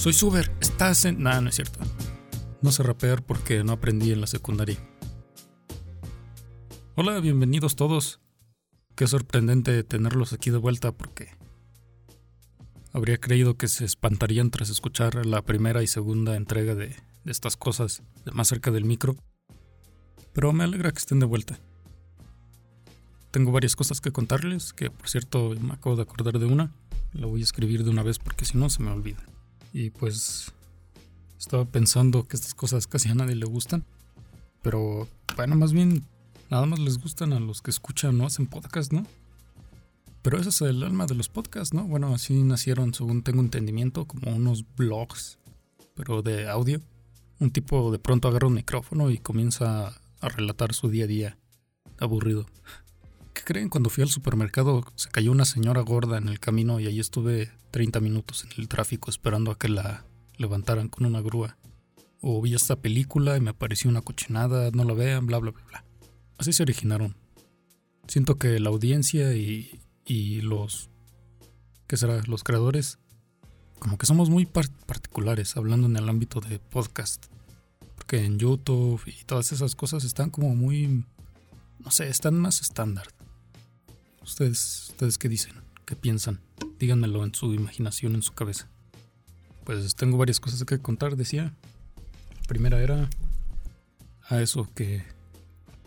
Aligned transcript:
Soy 0.00 0.14
Suber, 0.14 0.50
estás 0.62 1.04
en... 1.04 1.22
Nah, 1.22 1.42
no 1.42 1.50
es 1.50 1.56
cierto. 1.56 1.78
No 2.62 2.72
sé 2.72 2.82
rapear 2.82 3.22
porque 3.22 3.62
no 3.62 3.72
aprendí 3.72 4.10
en 4.12 4.22
la 4.22 4.26
secundaria. 4.26 4.78
Hola, 6.94 7.20
bienvenidos 7.20 7.76
todos. 7.76 8.18
Qué 8.94 9.06
sorprendente 9.06 9.84
tenerlos 9.84 10.32
aquí 10.32 10.48
de 10.48 10.56
vuelta 10.56 10.92
porque 10.92 11.36
habría 12.94 13.18
creído 13.18 13.58
que 13.58 13.68
se 13.68 13.84
espantarían 13.84 14.50
tras 14.50 14.70
escuchar 14.70 15.26
la 15.26 15.42
primera 15.42 15.82
y 15.82 15.86
segunda 15.86 16.34
entrega 16.34 16.74
de, 16.74 16.96
de 17.24 17.30
estas 17.30 17.58
cosas 17.58 18.02
de 18.24 18.32
más 18.32 18.48
cerca 18.48 18.70
del 18.70 18.86
micro. 18.86 19.16
Pero 20.32 20.54
me 20.54 20.64
alegra 20.64 20.92
que 20.92 20.98
estén 20.98 21.20
de 21.20 21.26
vuelta. 21.26 21.60
Tengo 23.32 23.52
varias 23.52 23.76
cosas 23.76 24.00
que 24.00 24.12
contarles, 24.12 24.72
que 24.72 24.90
por 24.90 25.10
cierto 25.10 25.50
me 25.60 25.74
acabo 25.74 25.96
de 25.96 26.02
acordar 26.04 26.38
de 26.38 26.46
una. 26.46 26.72
La 27.12 27.26
voy 27.26 27.42
a 27.42 27.44
escribir 27.44 27.84
de 27.84 27.90
una 27.90 28.02
vez 28.02 28.18
porque 28.18 28.46
si 28.46 28.56
no 28.56 28.70
se 28.70 28.82
me 28.82 28.92
olvida. 28.92 29.22
Y 29.72 29.90
pues 29.90 30.52
estaba 31.38 31.64
pensando 31.64 32.26
que 32.26 32.36
estas 32.36 32.54
cosas 32.54 32.86
casi 32.86 33.08
a 33.08 33.14
nadie 33.14 33.34
le 33.34 33.46
gustan. 33.46 33.84
Pero 34.62 35.08
bueno, 35.36 35.56
más 35.56 35.72
bien 35.72 36.04
nada 36.50 36.66
más 36.66 36.78
les 36.78 36.98
gustan 36.98 37.32
a 37.32 37.40
los 37.40 37.62
que 37.62 37.70
escuchan 37.70 38.18
no 38.18 38.26
hacen 38.26 38.46
podcast, 38.46 38.92
¿no? 38.92 39.06
Pero 40.22 40.38
ese 40.38 40.50
es 40.50 40.60
el 40.60 40.82
alma 40.82 41.06
de 41.06 41.14
los 41.14 41.28
podcasts, 41.28 41.72
¿no? 41.72 41.84
Bueno, 41.84 42.14
así 42.14 42.42
nacieron, 42.42 42.92
según 42.92 43.22
tengo 43.22 43.40
entendimiento, 43.40 44.04
como 44.04 44.36
unos 44.36 44.64
blogs, 44.76 45.38
pero 45.94 46.20
de 46.20 46.48
audio. 46.48 46.82
Un 47.38 47.50
tipo 47.50 47.90
de 47.90 47.98
pronto 47.98 48.28
agarra 48.28 48.48
un 48.48 48.54
micrófono 48.54 49.10
y 49.10 49.16
comienza 49.16 49.94
a 50.20 50.28
relatar 50.28 50.74
su 50.74 50.90
día 50.90 51.04
a 51.04 51.06
día 51.06 51.38
aburrido. 51.98 52.44
¿Qué 53.50 53.54
creen? 53.54 53.68
Cuando 53.68 53.90
fui 53.90 54.02
al 54.02 54.08
supermercado 54.08 54.84
se 54.94 55.08
cayó 55.08 55.32
una 55.32 55.44
señora 55.44 55.80
gorda 55.80 56.18
en 56.18 56.28
el 56.28 56.38
camino 56.38 56.78
y 56.78 56.86
ahí 56.86 57.00
estuve 57.00 57.50
30 57.72 57.98
minutos 57.98 58.44
en 58.44 58.50
el 58.56 58.68
tráfico 58.68 59.10
esperando 59.10 59.50
a 59.50 59.58
que 59.58 59.68
la 59.68 60.04
levantaran 60.36 60.86
con 60.88 61.04
una 61.04 61.20
grúa. 61.20 61.56
O 62.20 62.40
vi 62.40 62.54
esta 62.54 62.76
película 62.76 63.36
y 63.36 63.40
me 63.40 63.50
apareció 63.50 63.90
una 63.90 64.02
cochinada, 64.02 64.70
no 64.70 64.84
la 64.84 64.94
vean, 64.94 65.26
bla, 65.26 65.38
bla, 65.38 65.50
bla, 65.50 65.64
bla. 65.64 65.84
Así 66.38 66.52
se 66.52 66.62
originaron. 66.62 67.16
Siento 68.06 68.36
que 68.38 68.60
la 68.60 68.70
audiencia 68.70 69.34
y 69.34 70.40
los... 70.42 70.88
¿Qué 71.88 71.96
será? 71.96 72.22
Los 72.28 72.44
creadores. 72.44 73.00
Como 73.80 73.98
que 73.98 74.06
somos 74.06 74.30
muy 74.30 74.46
particulares 74.46 75.56
hablando 75.56 75.88
en 75.88 75.96
el 75.96 76.08
ámbito 76.08 76.38
de 76.38 76.60
podcast. 76.60 77.26
Porque 77.96 78.24
en 78.24 78.38
YouTube 78.38 79.02
y 79.06 79.24
todas 79.24 79.50
esas 79.50 79.74
cosas 79.74 80.04
están 80.04 80.30
como 80.30 80.54
muy... 80.54 81.04
No 81.80 81.90
sé, 81.90 82.06
están 82.08 82.38
más 82.38 82.60
estándar. 82.60 83.08
¿Ustedes, 84.22 84.88
¿Ustedes 84.90 85.18
qué 85.18 85.28
dicen? 85.28 85.54
¿Qué 85.84 85.96
piensan? 85.96 86.40
Díganmelo 86.78 87.24
en 87.24 87.34
su 87.34 87.52
imaginación, 87.54 88.14
en 88.14 88.22
su 88.22 88.32
cabeza. 88.32 88.68
Pues 89.64 89.94
tengo 89.94 90.18
varias 90.18 90.40
cosas 90.40 90.64
que 90.64 90.78
contar, 90.78 91.16
decía. 91.16 91.54
La 92.40 92.46
primera 92.48 92.82
era 92.82 93.08
a 94.28 94.40
eso, 94.40 94.68
que, 94.74 95.04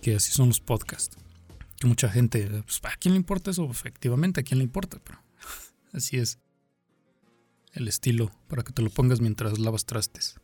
que 0.02 0.16
así 0.16 0.32
son 0.32 0.50
los 0.50 0.60
podcasts. 0.60 1.18
Que 1.80 1.88
mucha 1.88 2.10
gente, 2.10 2.48
pues, 2.64 2.80
¿a 2.84 2.96
quién 2.98 3.14
le 3.14 3.20
importa 3.20 3.52
eso? 3.52 3.70
Efectivamente, 3.70 4.42
¿a 4.42 4.44
quién 4.44 4.60
le 4.60 4.64
importa? 4.64 5.00
Pero 5.04 5.20
así 5.94 6.18
es 6.18 6.40
el 7.74 7.88
estilo, 7.88 8.32
para 8.48 8.64
que 8.64 8.72
te 8.72 8.82
lo 8.82 8.90
pongas 8.90 9.20
mientras 9.20 9.58
lavas 9.60 9.86
trastes. 9.86 10.40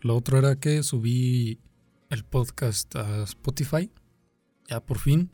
Lo 0.00 0.16
otro 0.16 0.38
era 0.38 0.56
que 0.56 0.82
subí 0.82 1.60
el 2.10 2.24
podcast 2.24 2.94
a 2.96 3.22
Spotify. 3.22 3.90
Ya 4.68 4.80
por 4.80 4.98
fin. 4.98 5.30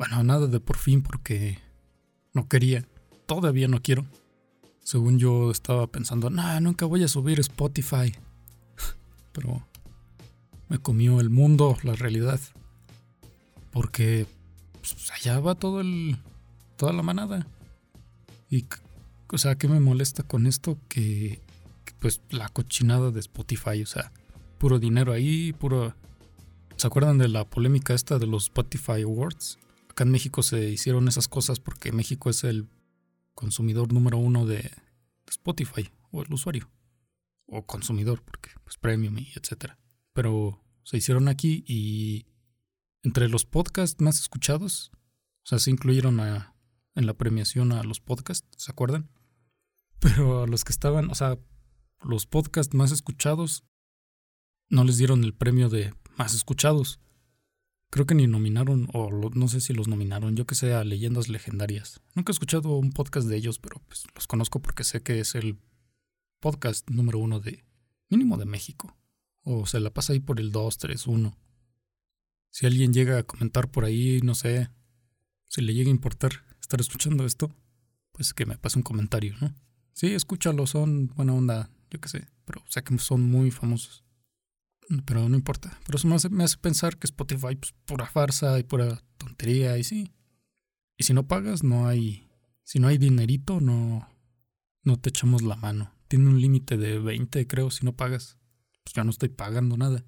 Bueno, 0.00 0.22
nada 0.22 0.46
de 0.46 0.60
por 0.60 0.78
fin 0.78 1.02
porque 1.02 1.58
no 2.32 2.48
quería. 2.48 2.88
Todavía 3.26 3.68
no 3.68 3.82
quiero. 3.82 4.06
Según 4.82 5.18
yo 5.18 5.50
estaba 5.50 5.88
pensando, 5.88 6.30
nah, 6.30 6.58
nunca 6.58 6.86
voy 6.86 7.04
a 7.04 7.08
subir 7.08 7.38
Spotify. 7.38 8.14
Pero 9.32 9.62
me 10.70 10.78
comió 10.78 11.20
el 11.20 11.28
mundo, 11.28 11.76
la 11.82 11.92
realidad. 11.96 12.40
Porque 13.70 14.26
pues, 14.80 15.10
allá 15.10 15.38
va 15.38 15.54
todo 15.54 15.82
el. 15.82 16.16
toda 16.78 16.94
la 16.94 17.02
manada. 17.02 17.46
Y 18.48 18.64
o 19.30 19.36
sea, 19.36 19.56
¿qué 19.56 19.68
me 19.68 19.80
molesta 19.80 20.22
con 20.22 20.46
esto? 20.46 20.78
Que, 20.88 21.42
que, 21.84 21.92
pues 22.00 22.22
la 22.30 22.48
cochinada 22.48 23.10
de 23.10 23.20
Spotify, 23.20 23.82
o 23.82 23.86
sea, 23.86 24.12
puro 24.56 24.78
dinero 24.78 25.12
ahí, 25.12 25.52
puro... 25.52 25.94
¿Se 26.76 26.86
acuerdan 26.86 27.18
de 27.18 27.28
la 27.28 27.44
polémica 27.44 27.92
esta 27.92 28.18
de 28.18 28.26
los 28.26 28.44
Spotify 28.44 29.02
Awards? 29.02 29.58
Acá 30.00 30.06
en 30.06 30.12
México 30.12 30.42
se 30.42 30.70
hicieron 30.70 31.08
esas 31.08 31.28
cosas 31.28 31.60
porque 31.60 31.92
México 31.92 32.30
es 32.30 32.44
el 32.44 32.70
consumidor 33.34 33.92
número 33.92 34.16
uno 34.16 34.46
de, 34.46 34.70
Spotify 35.28 35.90
o 36.10 36.22
el 36.22 36.32
usuario. 36.32 36.70
O 37.44 37.66
consumidor, 37.66 38.22
porque 38.22 38.48
pues 38.64 38.78
premium 38.78 39.18
y 39.18 39.30
etcétera. 39.36 39.78
Pero 40.14 40.64
se 40.84 40.96
hicieron 40.96 41.28
aquí 41.28 41.64
y 41.68 42.24
entre 43.02 43.28
los 43.28 43.44
podcasts 43.44 44.00
más 44.00 44.20
escuchados, 44.20 44.90
o 45.44 45.46
sea, 45.46 45.58
se 45.58 45.70
incluyeron 45.70 46.18
a, 46.20 46.54
en 46.94 47.04
la 47.04 47.12
premiación 47.12 47.70
a 47.72 47.82
los 47.82 48.00
podcasts, 48.00 48.48
¿se 48.56 48.72
acuerdan? 48.72 49.10
Pero 49.98 50.44
a 50.44 50.46
los 50.46 50.64
que 50.64 50.72
estaban, 50.72 51.10
o 51.10 51.14
sea, 51.14 51.38
los 52.02 52.24
podcasts 52.24 52.72
más 52.72 52.90
escuchados 52.90 53.64
no 54.70 54.82
les 54.82 54.96
dieron 54.96 55.24
el 55.24 55.34
premio 55.34 55.68
de 55.68 55.92
más 56.16 56.32
escuchados. 56.32 57.00
Creo 57.90 58.06
que 58.06 58.14
ni 58.14 58.28
nominaron, 58.28 58.88
o 58.92 59.10
no 59.10 59.48
sé 59.48 59.60
si 59.60 59.72
los 59.72 59.88
nominaron, 59.88 60.36
yo 60.36 60.46
que 60.46 60.54
sé, 60.54 60.74
a 60.74 60.84
Leyendas 60.84 61.28
Legendarias. 61.28 62.00
Nunca 62.14 62.30
he 62.30 62.34
escuchado 62.34 62.76
un 62.76 62.92
podcast 62.92 63.26
de 63.26 63.36
ellos, 63.36 63.58
pero 63.58 63.82
pues 63.88 64.04
los 64.14 64.28
conozco 64.28 64.62
porque 64.62 64.84
sé 64.84 65.02
que 65.02 65.18
es 65.18 65.34
el 65.34 65.58
podcast 66.38 66.88
número 66.88 67.18
uno 67.18 67.40
de, 67.40 67.64
mínimo 68.08 68.36
de 68.36 68.44
México. 68.44 68.96
O 69.42 69.66
se 69.66 69.80
la 69.80 69.90
pasa 69.90 70.12
ahí 70.12 70.20
por 70.20 70.38
el 70.38 70.52
2, 70.52 70.78
3, 70.78 71.06
1. 71.08 71.36
Si 72.50 72.66
alguien 72.66 72.92
llega 72.92 73.18
a 73.18 73.22
comentar 73.24 73.68
por 73.68 73.84
ahí, 73.84 74.20
no 74.22 74.36
sé, 74.36 74.70
si 75.48 75.60
le 75.60 75.74
llega 75.74 75.88
a 75.88 75.90
importar 75.90 76.44
estar 76.60 76.80
escuchando 76.80 77.26
esto, 77.26 77.52
pues 78.12 78.34
que 78.34 78.46
me 78.46 78.56
pase 78.56 78.78
un 78.78 78.84
comentario, 78.84 79.34
¿no? 79.40 79.52
Sí, 79.94 80.14
escúchalo, 80.14 80.68
son 80.68 81.08
buena 81.08 81.34
onda, 81.34 81.70
yo 81.90 82.00
qué 82.00 82.08
sé, 82.08 82.28
pero 82.44 82.62
sé 82.68 82.84
que 82.84 82.96
son 82.98 83.22
muy 83.22 83.50
famosos 83.50 84.04
pero 85.04 85.28
no 85.28 85.36
importa. 85.36 85.78
Pero 85.86 85.96
eso 85.98 86.08
me 86.08 86.16
hace, 86.16 86.28
me 86.28 86.44
hace 86.44 86.56
pensar 86.56 86.96
que 86.96 87.06
Spotify, 87.06 87.56
pues, 87.56 87.74
pura 87.84 88.06
farsa 88.06 88.58
y 88.58 88.64
pura 88.64 89.02
tontería, 89.18 89.78
y 89.78 89.84
sí. 89.84 90.12
Y 90.96 91.04
si 91.04 91.14
no 91.14 91.26
pagas, 91.26 91.62
no 91.62 91.86
hay. 91.86 92.28
Si 92.64 92.78
no 92.78 92.88
hay 92.88 92.98
dinerito, 92.98 93.60
no. 93.60 94.08
No 94.82 94.98
te 94.98 95.10
echamos 95.10 95.42
la 95.42 95.56
mano. 95.56 95.92
Tiene 96.08 96.28
un 96.28 96.40
límite 96.40 96.76
de 96.76 96.98
20, 96.98 97.46
creo, 97.46 97.70
si 97.70 97.84
no 97.84 97.94
pagas. 97.94 98.38
Pues 98.84 98.94
ya 98.94 99.04
no 99.04 99.10
estoy 99.10 99.28
pagando 99.28 99.76
nada. 99.76 100.04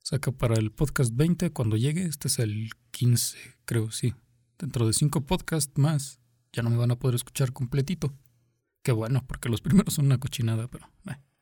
Saca 0.00 0.32
para 0.32 0.54
el 0.56 0.72
podcast 0.72 1.14
20 1.14 1.50
cuando 1.50 1.76
llegue. 1.76 2.04
Este 2.04 2.28
es 2.28 2.38
el 2.38 2.70
15, 2.90 3.38
creo, 3.64 3.90
sí. 3.90 4.14
Dentro 4.58 4.86
de 4.86 4.92
5 4.92 5.26
podcasts 5.26 5.78
más, 5.78 6.20
ya 6.52 6.62
no 6.62 6.70
me 6.70 6.76
van 6.76 6.90
a 6.90 6.98
poder 6.98 7.14
escuchar 7.14 7.52
completito. 7.52 8.14
Qué 8.82 8.92
bueno, 8.92 9.24
porque 9.26 9.48
los 9.48 9.60
primeros 9.60 9.94
son 9.94 10.06
una 10.06 10.18
cochinada, 10.18 10.68
pero. 10.68 10.90
Eh 11.08 11.33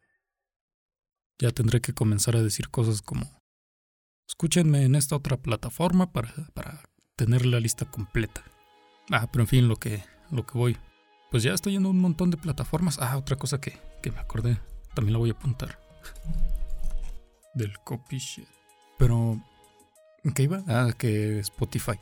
ya 1.42 1.50
tendré 1.50 1.80
que 1.80 1.92
comenzar 1.92 2.36
a 2.36 2.42
decir 2.42 2.70
cosas 2.70 3.02
como, 3.02 3.28
escúchenme 4.28 4.84
en 4.84 4.94
esta 4.94 5.16
otra 5.16 5.36
plataforma 5.36 6.12
para, 6.12 6.32
para 6.54 6.84
tener 7.16 7.44
la 7.44 7.58
lista 7.58 7.84
completa. 7.84 8.44
Ah, 9.10 9.28
pero 9.30 9.42
en 9.42 9.48
fin, 9.48 9.66
lo 9.66 9.74
que, 9.74 10.04
lo 10.30 10.46
que 10.46 10.56
voy. 10.56 10.76
Pues 11.32 11.42
ya 11.42 11.52
estoy 11.52 11.74
en 11.74 11.84
un 11.84 11.98
montón 11.98 12.30
de 12.30 12.36
plataformas. 12.36 13.00
Ah, 13.00 13.16
otra 13.16 13.34
cosa 13.34 13.60
que, 13.60 13.76
que 14.02 14.12
me 14.12 14.20
acordé, 14.20 14.60
también 14.94 15.14
la 15.14 15.18
voy 15.18 15.30
a 15.30 15.32
apuntar. 15.32 15.80
Del 17.54 17.76
copy 17.80 18.18
shit. 18.18 18.46
Pero, 18.96 19.42
¿qué 20.36 20.44
iba? 20.44 20.62
Ah, 20.68 20.92
que 20.96 21.40
Spotify. 21.40 21.98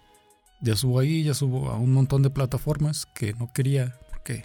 Ya 0.61 0.77
subo 0.77 0.99
ahí, 0.99 1.23
ya 1.23 1.33
subo 1.33 1.71
a 1.71 1.79
un 1.79 1.95
montón 1.95 2.23
de 2.23 2.29
plataformas 2.29 3.07
que 3.15 3.33
no 3.33 3.51
quería 3.55 3.99
porque, 4.11 4.45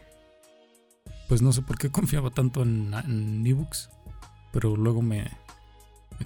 pues 1.28 1.42
no 1.42 1.52
sé 1.52 1.64
por 1.64 1.78
qué 1.78 1.90
confiaba 1.92 2.30
tanto 2.30 2.64
en, 2.64 2.94
en 2.94 3.46
ebooks 3.46 3.90
pero 4.56 4.78
luego 4.78 5.02
me, 5.02 5.30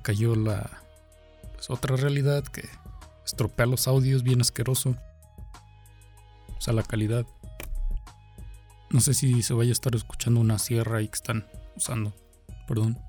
cayó 0.04 0.36
la 0.36 0.70
pues, 1.56 1.72
otra 1.72 1.96
realidad 1.96 2.44
que 2.44 2.70
estropea 3.26 3.66
los 3.66 3.88
audios 3.88 4.22
bien 4.22 4.40
asqueroso. 4.40 4.96
O 6.56 6.62
sea, 6.62 6.76
la 6.76 6.84
calidad. 6.84 7.26
No 8.92 9.00
sé 9.00 9.16
si 9.16 9.42
se 9.42 9.56
vaya 9.56 9.72
a 9.72 9.74
estar 9.74 9.96
escuchando 9.96 10.40
una 10.40 10.60
sierra 10.60 11.00
ahí 11.00 11.08
que 11.08 11.16
están 11.16 11.48
usando. 11.76 12.14
Perdón. 12.68 13.00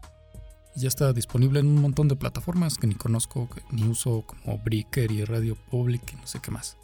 Ya 0.75 0.89
está 0.89 1.13
disponible 1.13 1.61
en 1.61 1.67
un 1.67 1.83
montón 1.83 2.09
de 2.09 2.17
plataformas 2.17 2.79
que 2.79 2.87
ni 2.87 2.95
conozco, 2.95 3.51
ni 3.71 3.87
uso 3.87 4.23
como 4.23 4.57
Breaker 4.57 5.13
y 5.13 5.27
Radio 5.27 5.55
Public 5.55 6.15
y 6.15 6.17
no 6.17 6.27
sé 6.27 6.41
qué 6.41 6.51
más. 6.51 6.79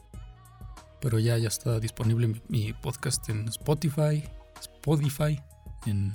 Pero 1.01 1.19
ya, 1.19 1.39
ya 1.39 1.49
está 1.49 1.81
disponible 1.81 2.27
mi, 2.27 2.43
mi 2.49 2.73
podcast 2.75 3.27
en 3.31 3.49
Spotify, 3.49 4.29
Spotify, 4.61 5.41
en 5.87 6.13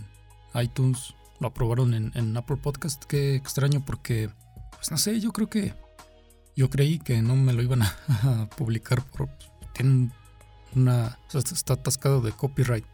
iTunes, 0.54 1.16
lo 1.42 1.48
aprobaron 1.48 1.94
en, 1.94 2.38
Apple 2.38 2.58
Podcast. 2.58 3.04
Qué 3.06 3.36
extraño 3.36 3.84
porque, 3.84 4.30
pues 4.76 4.92
no 4.92 4.98
sé, 4.98 5.20
yo 5.20 5.34
creo 5.34 5.50
que 5.50 5.74
yo 6.56 6.70
creí 6.70 7.00
que 7.00 7.22
no 7.22 7.36
me 7.36 7.52
lo 7.52 7.64
iban 7.64 7.82
a, 7.82 8.50
publicar 8.58 9.04
por 9.04 9.28
en 9.76 10.14
una... 10.76 11.18
Está 11.34 11.74
atascado 11.74 12.22
de 12.22 12.32
copyright, 12.32 12.86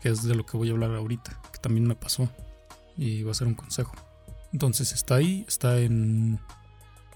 que 0.00 0.08
es 0.08 0.24
de 0.24 0.34
lo 0.34 0.44
que 0.44 0.56
voy 0.56 0.68
a 0.68 0.72
hablar 0.72 0.94
ahorita, 0.94 1.40
que 1.52 1.58
también 1.60 1.86
me 1.86 1.94
pasó 1.94 2.28
y 2.96 3.22
va 3.22 3.30
a 3.30 3.34
ser 3.34 3.46
un 3.46 3.54
consejo. 3.54 3.92
Entonces 4.52 4.92
está 4.92 5.14
ahí, 5.14 5.44
está 5.46 5.78
en 5.78 6.40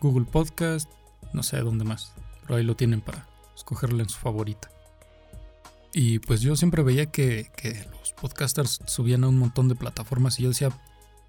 Google 0.01 0.27
Podcast, 0.27 0.89
no 1.33 1.43
sé 1.43 1.59
dónde 1.59 1.85
más, 1.85 2.13
pero 2.43 2.55
ahí 2.55 2.63
lo 2.63 2.77
tienen 2.77 3.01
para 3.01 3.29
escogerle 3.57 4.05
en 4.05 4.09
su 4.09 4.19
favorita. 4.19 4.71
Y 5.99 6.19
pues 6.19 6.43
yo 6.43 6.57
siempre 6.57 6.83
veía 6.83 7.07
que, 7.07 7.51
que, 7.57 7.87
los 7.91 8.13
podcasters 8.13 8.81
subían 8.85 9.25
a 9.25 9.29
un 9.29 9.39
montón 9.39 9.67
de 9.67 9.75
plataformas 9.75 10.39
y 10.39 10.43
yo 10.43 10.51
decía, 10.51 10.69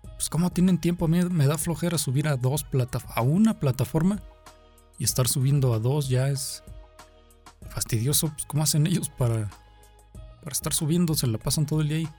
pues 0.01 0.29
cómo 0.29 0.49
tienen 0.49 0.77
tiempo, 0.77 1.05
a 1.05 1.07
mí 1.07 1.23
me 1.23 1.47
da 1.47 1.57
flojera 1.57 1.97
subir 1.97 2.27
a 2.27 2.35
dos 2.35 2.65
plataformas, 2.65 3.17
a 3.17 3.21
una 3.21 3.61
plataforma 3.61 4.21
y 4.99 5.05
estar 5.05 5.29
subiendo 5.29 5.73
a 5.73 5.79
dos 5.79 6.09
ya 6.09 6.27
es 6.27 6.65
fastidioso, 7.69 8.27
pues 8.27 8.45
cómo 8.45 8.61
hacen 8.61 8.87
ellos 8.87 9.07
para, 9.09 9.49
para 10.43 10.51
estar 10.51 10.73
subiendo, 10.73 11.13
se 11.13 11.27
la 11.27 11.37
pasan 11.37 11.65
todo 11.65 11.79
el 11.79 11.87
día 11.87 11.97
ahí. 11.99 12.09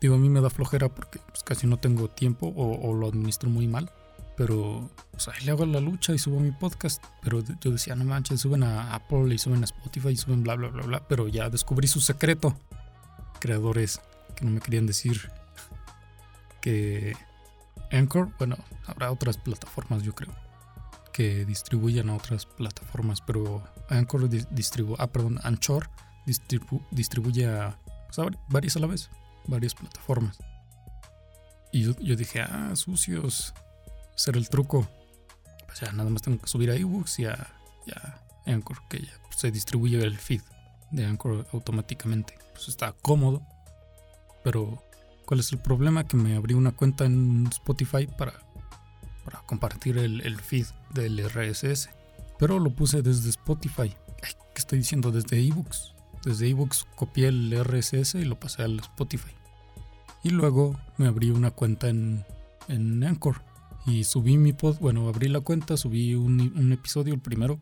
Digo, 0.00 0.14
a 0.14 0.18
mí 0.18 0.30
me 0.30 0.40
da 0.40 0.48
flojera 0.48 0.88
porque 0.88 1.18
pues, 1.18 1.42
casi 1.42 1.66
no 1.66 1.76
tengo 1.76 2.08
tiempo 2.08 2.50
o, 2.56 2.94
lo 2.94 3.06
administro 3.06 3.50
muy 3.50 3.68
mal. 3.68 3.92
Pero 4.38 4.88
pues, 5.10 5.28
ahí 5.28 5.44
le 5.44 5.50
hago 5.50 5.66
la 5.66 5.80
lucha 5.80 6.14
y 6.14 6.18
subo 6.18 6.40
mi 6.40 6.52
podcast. 6.52 7.04
Pero 7.22 7.42
yo 7.60 7.72
decía, 7.72 7.94
no 7.96 8.04
manches, 8.04 8.40
suben 8.40 8.62
a 8.62 8.94
Apple 8.94 9.34
y 9.34 9.38
suben 9.38 9.62
a 9.62 9.64
Spotify 9.64 10.10
y 10.10 10.16
suben 10.16 10.42
bla, 10.42 10.54
bla, 10.54 10.68
bla, 10.68 10.86
bla. 10.86 11.08
Pero 11.08 11.28
ya 11.28 11.50
descubrí 11.50 11.88
su 11.88 12.00
secreto. 12.00 12.56
Creadores 13.40 14.00
que 14.36 14.44
no 14.44 14.52
me 14.52 14.60
querían 14.60 14.86
decir 14.86 15.30
que 16.60 17.16
Anchor, 17.90 18.32
bueno, 18.38 18.56
habrá 18.86 19.10
otras 19.10 19.36
plataformas, 19.36 20.02
yo 20.02 20.14
creo, 20.14 20.34
que 21.12 21.44
distribuyan 21.44 22.08
a 22.08 22.16
otras 22.16 22.46
plataformas. 22.46 23.20
Pero 23.20 23.62
Anchor 23.90 24.28
distribuye, 24.28 24.96
ah, 25.00 25.08
perdón, 25.08 25.40
Anchor 25.42 25.90
distribuye 26.92 27.46
a 27.46 27.76
pues, 28.14 28.28
varias 28.48 28.76
a 28.76 28.78
la 28.78 28.86
vez 28.86 29.10
varias 29.48 29.74
plataformas. 29.74 30.38
Y 31.72 31.82
yo, 31.82 32.16
dije, 32.16 32.40
ah, 32.40 32.74
sucios, 32.76 33.52
ese 34.18 34.30
era 34.30 34.38
el 34.38 34.48
truco. 34.48 34.88
Pues 35.66 35.80
ya 35.80 35.92
nada 35.92 36.10
más 36.10 36.22
tengo 36.22 36.40
que 36.40 36.48
subir 36.48 36.70
a 36.70 36.74
ebooks 36.74 37.20
y 37.20 37.26
a, 37.26 37.54
Anchor, 38.46 38.78
que 38.88 39.00
ya 39.00 39.12
se 39.36 39.50
distribuye 39.50 40.02
el 40.02 40.18
feed 40.18 40.42
de 40.90 41.06
Anchor 41.06 41.46
automáticamente. 41.52 42.36
Pues 42.52 42.68
está 42.68 42.92
cómodo. 43.00 43.42
Pero, 44.42 44.82
¿cuál 45.24 45.40
es 45.40 45.52
el 45.52 45.58
problema? 45.58 46.08
Que 46.08 46.16
me 46.16 46.34
abrí 46.34 46.54
una 46.54 46.72
cuenta 46.72 47.04
en 47.04 47.46
Spotify 47.46 48.06
para, 48.06 48.32
para 49.24 49.40
compartir 49.42 49.98
el, 49.98 50.20
el 50.22 50.40
feed 50.40 50.66
del 50.90 51.22
RSS. 51.28 51.90
Pero 52.38 52.58
lo 52.58 52.70
puse 52.70 53.02
desde 53.02 53.30
Spotify. 53.30 53.94
Ay, 54.22 54.32
¿Qué 54.52 54.58
estoy 54.58 54.78
diciendo? 54.78 55.12
Desde 55.12 55.38
ebooks. 55.38 55.94
Desde 56.24 56.48
ebooks 56.48 56.86
copié 56.96 57.28
el 57.28 57.54
RSS 57.64 58.16
y 58.16 58.24
lo 58.24 58.40
pasé 58.40 58.62
al 58.62 58.80
Spotify. 58.80 59.32
Y 60.24 60.30
luego 60.30 60.76
me 60.96 61.06
abrí 61.06 61.30
una 61.30 61.52
cuenta 61.52 61.88
en, 61.88 62.24
en 62.66 63.04
Anchor. 63.04 63.47
Y 63.88 64.04
subí 64.04 64.36
mi 64.36 64.52
pod, 64.52 64.78
bueno, 64.80 65.08
abrí 65.08 65.28
la 65.28 65.40
cuenta, 65.40 65.78
subí 65.78 66.14
un, 66.14 66.72
episodio, 66.72 67.14
el 67.14 67.20
primero. 67.20 67.58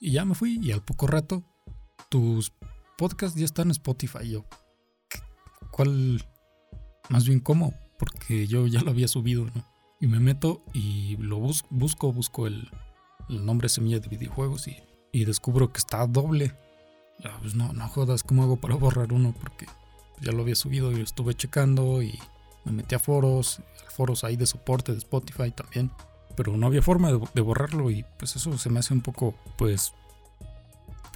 Y 0.00 0.12
ya 0.12 0.24
me 0.24 0.34
fui. 0.34 0.58
Y 0.62 0.72
al 0.72 0.82
poco 0.82 1.06
rato, 1.06 1.44
tus 2.08 2.52
podcasts 2.96 3.38
ya 3.38 3.44
están 3.44 3.66
en 3.66 3.72
Spotify. 3.72 4.30
Yo, 4.30 4.46
¿cuál? 5.70 6.24
Más 7.10 7.26
bien, 7.26 7.40
¿cómo? 7.40 7.74
Porque 7.98 8.46
yo 8.46 8.66
ya 8.66 8.80
lo 8.80 8.90
había 8.90 9.08
subido, 9.08 9.44
¿no? 9.44 9.64
Y 10.00 10.06
me 10.06 10.20
meto 10.20 10.64
y 10.72 11.16
lo 11.18 11.38
busco, 11.38 12.12
busco 12.12 12.46
el, 12.46 12.70
el 13.28 13.44
nombre 13.44 13.68
semilla 13.68 13.98
de 13.98 14.08
videojuegos 14.08 14.68
y, 14.68 14.76
y 15.12 15.26
descubro 15.26 15.70
que 15.70 15.78
está 15.78 16.06
doble. 16.06 16.54
Ya, 17.22 17.36
pues 17.40 17.54
no, 17.54 17.74
no 17.74 17.88
jodas, 17.88 18.22
¿cómo 18.22 18.42
hago 18.42 18.56
para 18.56 18.76
borrar 18.76 19.12
uno? 19.12 19.34
Porque 19.38 19.66
ya 20.20 20.32
lo 20.32 20.42
había 20.42 20.54
subido 20.54 20.96
y 20.96 21.02
estuve 21.02 21.34
checando 21.34 22.02
y 22.02 22.18
me 22.68 22.82
metí 22.82 22.94
a 22.94 22.98
foros, 22.98 23.60
foros 23.88 24.24
ahí 24.24 24.36
de 24.36 24.46
soporte 24.46 24.92
de 24.92 24.98
Spotify 24.98 25.50
también, 25.50 25.90
pero 26.36 26.56
no 26.56 26.66
había 26.66 26.82
forma 26.82 27.10
de, 27.10 27.40
borrarlo 27.40 27.90
y 27.90 28.04
pues 28.18 28.36
eso 28.36 28.56
se 28.58 28.70
me 28.70 28.80
hace 28.80 28.94
un 28.94 29.00
poco, 29.00 29.34
pues, 29.56 29.92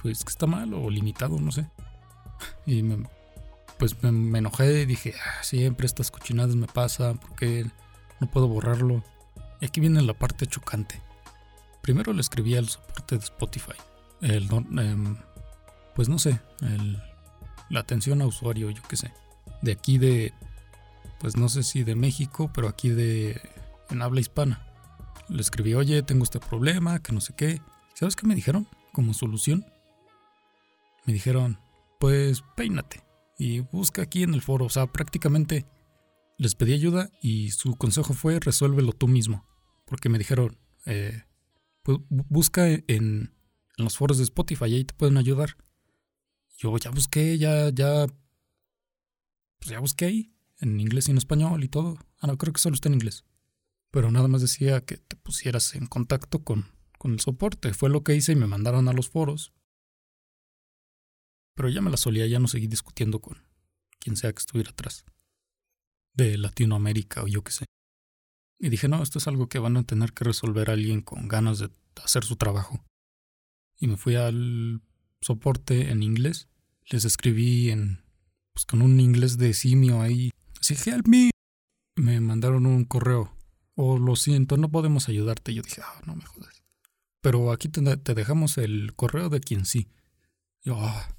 pues 0.01 0.23
que 0.23 0.29
está 0.29 0.47
mal 0.47 0.73
o 0.73 0.89
limitado, 0.89 1.39
no 1.39 1.51
sé. 1.51 1.67
Y 2.65 2.83
me, 2.83 3.07
pues 3.77 4.01
me, 4.03 4.39
enojé 4.39 4.81
y 4.81 4.85
dije, 4.85 5.13
ah, 5.17 5.43
siempre 5.43 5.85
estas 5.85 6.11
cochinadas 6.11 6.55
me 6.55 6.67
pasan, 6.67 7.17
porque 7.17 7.65
no 8.19 8.29
puedo 8.29 8.47
borrarlo? 8.47 9.03
Y 9.61 9.65
aquí 9.65 9.79
viene 9.79 10.01
la 10.01 10.13
parte 10.13 10.47
chocante. 10.47 11.01
Primero 11.81 12.11
le 12.11 12.21
escribí 12.21 12.55
al 12.55 12.67
soporte 12.67 13.17
de 13.17 13.23
Spotify. 13.23 13.73
El, 14.21 14.43
eh, 14.43 15.15
pues 15.95 16.09
no 16.09 16.19
sé, 16.19 16.39
el 16.61 17.01
la 17.69 17.79
atención 17.79 18.21
a 18.21 18.27
usuario, 18.27 18.69
yo 18.69 18.81
qué 18.83 18.95
sé. 18.95 19.11
De 19.61 19.71
aquí 19.71 19.97
de, 19.97 20.33
pues 21.23 21.37
no 21.37 21.47
sé 21.47 21.63
si 21.63 21.85
de 21.85 21.95
México, 21.95 22.51
pero 22.53 22.67
aquí 22.67 22.89
de, 22.89 23.39
en 23.89 24.01
habla 24.01 24.19
hispana. 24.19 24.67
Le 25.29 25.39
escribí, 25.39 25.73
oye, 25.73 26.03
tengo 26.03 26.25
este 26.25 26.41
problema, 26.41 27.01
que 27.01 27.13
no 27.13 27.21
sé 27.21 27.33
qué. 27.33 27.61
¿Sabes 27.93 28.17
qué 28.17 28.27
me 28.27 28.35
dijeron 28.35 28.67
como 28.91 29.13
solución? 29.13 29.65
Me 31.05 31.13
dijeron, 31.13 31.59
pues 31.97 32.43
peínate 32.57 33.05
y 33.39 33.61
busca 33.61 34.01
aquí 34.01 34.23
en 34.23 34.33
el 34.33 34.41
foro. 34.41 34.65
O 34.65 34.69
sea, 34.69 34.87
prácticamente 34.87 35.65
les 36.37 36.55
pedí 36.55 36.73
ayuda 36.73 37.09
y 37.21 37.51
su 37.51 37.77
consejo 37.77 38.13
fue 38.13 38.41
resuélvelo 38.41 38.91
tú 38.91 39.07
mismo. 39.07 39.45
Porque 39.85 40.09
me 40.09 40.17
dijeron, 40.17 40.57
eh, 40.85 41.23
pues 41.83 41.99
busca 42.09 42.67
en, 42.67 42.83
en, 42.89 43.33
los 43.77 43.95
foros 43.95 44.17
de 44.17 44.25
Spotify, 44.25 44.65
ahí 44.65 44.83
te 44.83 44.93
pueden 44.93 45.15
ayudar. 45.15 45.55
Yo 46.57 46.77
ya 46.77 46.89
busqué, 46.89 47.37
ya, 47.37 47.69
ya, 47.69 48.07
pues 49.59 49.69
ya 49.69 49.79
busqué 49.79 50.05
ahí, 50.05 50.32
en 50.63 50.79
inglés 50.79 51.07
y 51.07 51.11
en 51.11 51.17
español 51.17 51.63
y 51.63 51.67
todo. 51.67 51.97
Ah, 52.19 52.27
no, 52.27 52.37
creo 52.37 52.53
que 52.53 52.61
solo 52.61 52.75
está 52.75 52.89
en 52.89 52.95
inglés. 52.95 53.25
Pero 53.91 54.11
nada 54.11 54.27
más 54.27 54.41
decía 54.41 54.81
que 54.81 54.97
te 54.97 55.15
pusieras 55.15 55.75
en 55.75 55.85
contacto 55.85 56.43
con, 56.43 56.71
con 56.97 57.13
el 57.13 57.19
soporte. 57.19 57.73
Fue 57.73 57.89
lo 57.89 58.03
que 58.03 58.15
hice 58.15 58.31
y 58.31 58.35
me 58.35 58.47
mandaron 58.47 58.87
a 58.87 58.93
los 58.93 59.09
foros. 59.09 59.53
Pero 61.55 61.69
ya 61.69 61.81
me 61.81 61.91
la 61.91 61.97
solía, 61.97 62.25
ya 62.25 62.39
no 62.39 62.47
seguí 62.47 62.67
discutiendo 62.67 63.19
con 63.19 63.37
quien 63.99 64.15
sea 64.15 64.33
que 64.33 64.39
estuviera 64.39 64.71
atrás. 64.71 65.05
De 66.13 66.37
Latinoamérica 66.37 67.23
o 67.23 67.27
yo 67.27 67.43
qué 67.43 67.51
sé. 67.51 67.65
Y 68.59 68.69
dije, 68.69 68.87
no, 68.87 69.03
esto 69.03 69.19
es 69.19 69.27
algo 69.27 69.49
que 69.49 69.59
van 69.59 69.77
a 69.77 69.83
tener 69.83 70.13
que 70.13 70.23
resolver 70.23 70.71
alguien 70.71 71.01
con 71.01 71.27
ganas 71.27 71.59
de 71.59 71.69
hacer 72.03 72.23
su 72.23 72.37
trabajo. 72.37 72.83
Y 73.77 73.87
me 73.87 73.97
fui 73.97 74.15
al 74.15 74.81
soporte 75.21 75.91
en 75.91 76.01
inglés. 76.01 76.47
Les 76.89 77.05
escribí 77.05 77.69
en 77.69 78.03
pues 78.53 78.65
con 78.65 78.81
un 78.81 78.99
inglés 78.99 79.37
de 79.37 79.53
simio 79.53 80.01
ahí. 80.01 80.31
Así, 80.63 80.75
help 80.89 81.09
me. 81.09 81.29
Me 81.97 82.21
mandaron 82.21 82.65
un 82.65 82.85
correo. 82.85 83.35
Oh, 83.75 83.97
lo 83.97 84.15
siento, 84.15 84.55
no 84.55 84.71
podemos 84.71 85.09
ayudarte. 85.09 85.53
Yo 85.53 85.61
dije, 85.61 85.81
ah, 85.83 86.01
no 86.05 86.15
me 86.15 86.23
jodas. 86.23 86.63
Pero 87.19 87.51
aquí 87.51 87.67
te, 87.67 87.81
dejamos 88.15 88.57
el 88.57 88.95
correo 88.95 89.27
de 89.27 89.41
quien 89.41 89.65
sí. 89.65 89.89
Yo, 90.61 90.77
ah". 90.79 91.17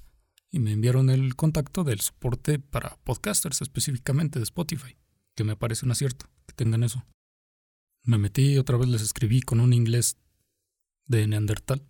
Y 0.49 0.57
me 0.57 0.71
enviaron 0.71 1.11
el 1.11 1.35
contacto 1.35 1.83
del 1.83 1.99
soporte 1.99 2.57
para 2.57 2.97
podcasters, 3.03 3.61
específicamente 3.61 4.39
de 4.39 4.43
Spotify. 4.45 4.97
Que 5.35 5.43
me 5.43 5.55
parece 5.55 5.85
un 5.85 5.91
acierto 5.91 6.25
que 6.47 6.55
tengan 6.55 6.83
eso. 6.83 7.05
Me 8.01 8.17
metí 8.17 8.53
y 8.53 8.57
otra 8.57 8.77
vez 8.77 8.87
les 8.87 9.03
escribí 9.03 9.41
con 9.41 9.59
un 9.59 9.73
inglés 9.73 10.17
de 11.05 11.27
Neandertal. 11.27 11.87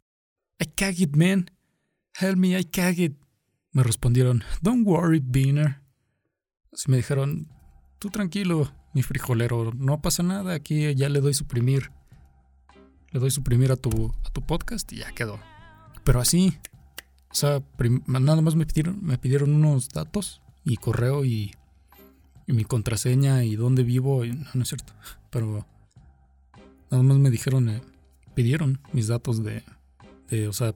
I 0.60 0.66
can't 0.66 1.00
it, 1.00 1.16
man. 1.16 1.50
Help 2.20 2.36
me, 2.36 2.60
I 2.60 2.66
can't 2.66 3.00
it. 3.00 3.18
Me 3.72 3.82
respondieron, 3.82 4.44
Don't 4.62 4.86
worry, 4.86 5.22
Beaner. 5.24 5.85
Así 6.76 6.92
me 6.92 6.98
dijeron, 6.98 7.48
tú 8.00 8.10
tranquilo, 8.10 8.70
mi 8.94 9.02
frijolero, 9.02 9.72
no 9.74 10.02
pasa 10.02 10.24
nada, 10.24 10.54
aquí 10.54 10.94
ya 10.94 11.08
le 11.08 11.22
doy 11.22 11.34
suprimir. 11.34 11.90
Le 13.12 13.20
doy 13.22 13.32
suprimir 13.32 13.72
a 13.72 13.78
tu, 13.78 14.14
a 14.26 14.30
tu 14.30 14.42
podcast 14.42 14.92
y 14.92 14.98
ya 14.98 15.14
quedó. 15.14 15.40
Pero 16.04 16.20
así, 16.20 16.58
o 17.32 17.34
sea, 17.34 17.64
nada 18.08 18.42
más 18.42 18.56
me 18.56 18.66
pidieron, 18.66 19.00
me 19.02 19.18
pidieron 19.18 19.56
unos 19.56 19.88
datos 19.88 20.42
y 20.66 20.76
correo 20.76 21.24
y, 21.24 21.56
mi 22.46 22.66
contraseña 22.66 23.46
y 23.46 23.56
dónde 23.56 23.84
vivo. 23.84 24.26
Y, 24.26 24.34
no, 24.34 24.46
no, 24.54 24.64
es 24.64 24.68
cierto, 24.68 24.92
pero 25.30 25.66
nada 26.92 27.04
más 27.04 27.18
me 27.20 27.30
dijeron, 27.30 27.70
eh, 27.70 27.82
pidieron 28.34 28.82
mis 28.92 29.08
datos 29.08 29.46
de, 29.46 29.64
de, 30.30 30.50
o 30.50 30.54
sea, 30.54 30.76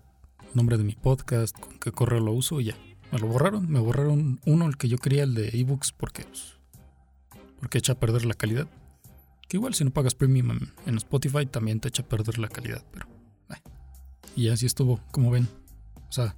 nombre 0.53 0.77
de 0.77 0.85
mi 0.85 0.95
podcast, 0.95 1.59
con 1.59 1.77
qué 1.77 1.91
correo 1.91 2.21
lo 2.21 2.31
uso 2.31 2.61
y 2.61 2.67
ya. 2.67 2.77
Me 3.11 3.19
lo 3.19 3.27
borraron, 3.27 3.69
me 3.69 3.79
borraron 3.79 4.39
uno, 4.45 4.67
el 4.67 4.77
que 4.77 4.87
yo 4.87 4.97
quería, 4.97 5.23
el 5.23 5.33
de 5.33 5.49
ebooks, 5.49 5.91
porque, 5.93 6.23
pues, 6.23 6.59
porque 7.59 7.79
echa 7.79 7.93
a 7.93 7.99
perder 7.99 8.25
la 8.25 8.35
calidad. 8.35 8.67
Que 9.47 9.57
igual 9.57 9.73
si 9.73 9.83
no 9.83 9.91
pagas 9.91 10.13
premium 10.13 10.59
en, 10.85 10.97
Spotify 10.97 11.45
también 11.45 11.79
te 11.79 11.87
echa 11.87 12.03
a 12.03 12.07
perder 12.07 12.37
la 12.37 12.49
calidad, 12.49 12.83
pero... 12.91 13.07
Y 14.35 14.49
así 14.49 14.67
estuvo, 14.67 15.01
como 15.11 15.31
ven. 15.31 15.49
O 16.07 16.11
sea, 16.11 16.35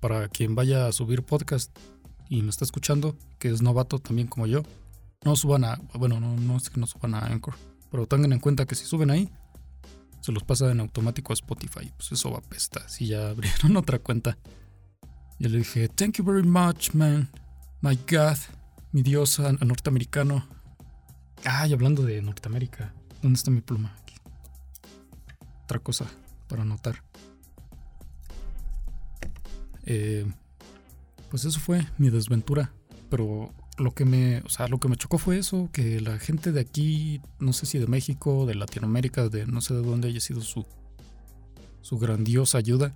para 0.00 0.28
quien 0.28 0.54
vaya 0.54 0.86
a 0.86 0.92
subir 0.92 1.22
podcast 1.22 1.70
y 2.28 2.42
me 2.42 2.48
está 2.48 2.64
escuchando, 2.64 3.16
que 3.38 3.50
es 3.50 3.60
novato 3.60 3.98
también 3.98 4.26
como 4.26 4.46
yo, 4.46 4.62
no 5.24 5.36
suban 5.36 5.64
a... 5.64 5.76
Bueno, 5.94 6.18
no, 6.18 6.34
no 6.34 6.56
es 6.56 6.70
que 6.70 6.80
no 6.80 6.86
suban 6.86 7.14
a 7.14 7.26
Anchor, 7.26 7.54
pero 7.90 8.06
tengan 8.06 8.32
en 8.32 8.40
cuenta 8.40 8.64
que 8.64 8.74
si 8.74 8.86
suben 8.86 9.10
ahí, 9.10 9.30
se 10.20 10.32
los 10.32 10.44
pasa 10.44 10.70
en 10.70 10.80
automático 10.80 11.32
a 11.32 11.34
Spotify. 11.34 11.92
Pues 11.96 12.12
eso 12.12 12.30
va 12.30 12.36
a 12.36 12.40
apestar 12.40 12.88
si 12.88 13.06
ya 13.06 13.28
abrieron 13.30 13.76
otra 13.76 13.98
cuenta. 13.98 14.38
Y 15.40 15.48
le 15.48 15.56
dije, 15.56 15.88
thank 15.88 16.18
you 16.18 16.24
very 16.24 16.42
much, 16.42 16.92
man. 16.92 17.26
My 17.80 17.96
God, 17.96 18.36
mi 18.92 19.02
Dios 19.02 19.38
norteamericano. 19.38 20.46
Ay, 21.46 21.72
hablando 21.72 22.02
de 22.02 22.20
Norteamérica. 22.20 22.92
¿Dónde 23.22 23.38
está 23.38 23.50
mi 23.50 23.62
pluma? 23.62 23.96
Otra 25.64 25.78
cosa 25.78 26.04
para 26.46 26.60
anotar. 26.60 27.02
Eh, 29.86 30.30
pues 31.30 31.46
eso 31.46 31.58
fue 31.58 31.86
mi 31.96 32.10
desventura. 32.10 32.74
Pero 33.08 33.54
lo 33.78 33.94
que 33.94 34.04
me, 34.04 34.40
o 34.40 34.50
sea, 34.50 34.68
lo 34.68 34.78
que 34.78 34.88
me 34.88 34.96
chocó 34.96 35.16
fue 35.16 35.38
eso, 35.38 35.70
que 35.72 36.02
la 36.02 36.18
gente 36.18 36.52
de 36.52 36.60
aquí, 36.60 37.22
no 37.38 37.54
sé 37.54 37.64
si 37.64 37.78
de 37.78 37.86
México, 37.86 38.44
de 38.44 38.56
Latinoamérica, 38.56 39.30
de 39.30 39.46
no 39.46 39.62
sé 39.62 39.72
de 39.72 39.80
dónde 39.80 40.08
haya 40.08 40.20
sido 40.20 40.42
su, 40.42 40.66
su 41.80 41.98
grandiosa 41.98 42.58
ayuda, 42.58 42.94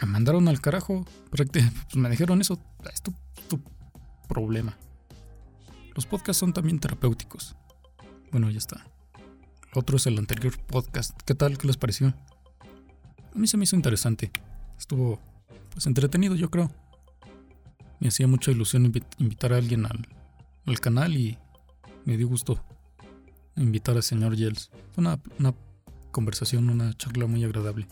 me 0.00 0.08
mandaron 0.08 0.48
al 0.48 0.60
carajo. 0.60 1.04
Pues 1.30 1.48
me 1.94 2.10
dijeron 2.10 2.40
eso, 2.40 2.58
es 2.92 3.02
tu, 3.02 3.12
tu 3.48 3.60
problema. 4.28 4.76
Los 5.94 6.06
podcasts 6.06 6.40
son 6.40 6.52
también 6.52 6.78
terapéuticos. 6.78 7.56
Bueno, 8.30 8.50
ya 8.50 8.58
está. 8.58 8.86
Otro 9.74 9.96
es 9.96 10.06
el 10.06 10.18
anterior 10.18 10.58
podcast. 10.66 11.20
¿Qué 11.22 11.34
tal? 11.34 11.58
¿Qué 11.58 11.66
les 11.66 11.76
pareció? 11.76 12.08
A 13.34 13.38
mí 13.38 13.46
se 13.46 13.56
me 13.56 13.64
hizo 13.64 13.76
interesante. 13.76 14.30
Estuvo, 14.78 15.20
pues, 15.72 15.86
entretenido, 15.86 16.34
yo 16.34 16.50
creo 16.50 16.70
me 18.00 18.08
hacía 18.08 18.26
mucha 18.26 18.50
ilusión 18.50 18.92
invitar 19.18 19.52
a 19.52 19.56
alguien 19.56 19.86
al, 19.86 20.08
al, 20.66 20.80
canal 20.80 21.16
y 21.16 21.38
me 22.04 22.16
dio 22.16 22.28
gusto 22.28 22.62
invitar 23.56 23.96
al 23.96 24.02
señor 24.02 24.36
Yels. 24.36 24.70
Fue 24.92 25.02
una, 25.02 25.18
una, 25.38 25.54
conversación, 26.10 26.70
una 26.70 26.94
charla 26.94 27.26
muy 27.26 27.44
agradable. 27.44 27.86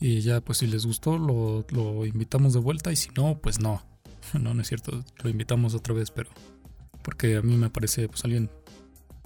Y 0.00 0.20
ya, 0.20 0.40
pues 0.40 0.58
si 0.58 0.66
les 0.66 0.86
gustó, 0.86 1.18
lo, 1.18 1.64
lo 1.70 2.04
invitamos 2.04 2.52
de 2.52 2.60
vuelta 2.60 2.92
y 2.92 2.96
si 2.96 3.10
no, 3.16 3.38
pues 3.38 3.60
no. 3.60 3.82
No, 4.32 4.54
no 4.54 4.62
es 4.62 4.68
cierto, 4.68 5.04
lo 5.22 5.28
invitamos 5.28 5.74
otra 5.74 5.92
vez, 5.92 6.10
pero 6.10 6.30
porque 7.02 7.36
a 7.36 7.42
mí 7.42 7.56
me 7.56 7.68
parece 7.68 8.08
pues 8.08 8.24
alguien 8.24 8.50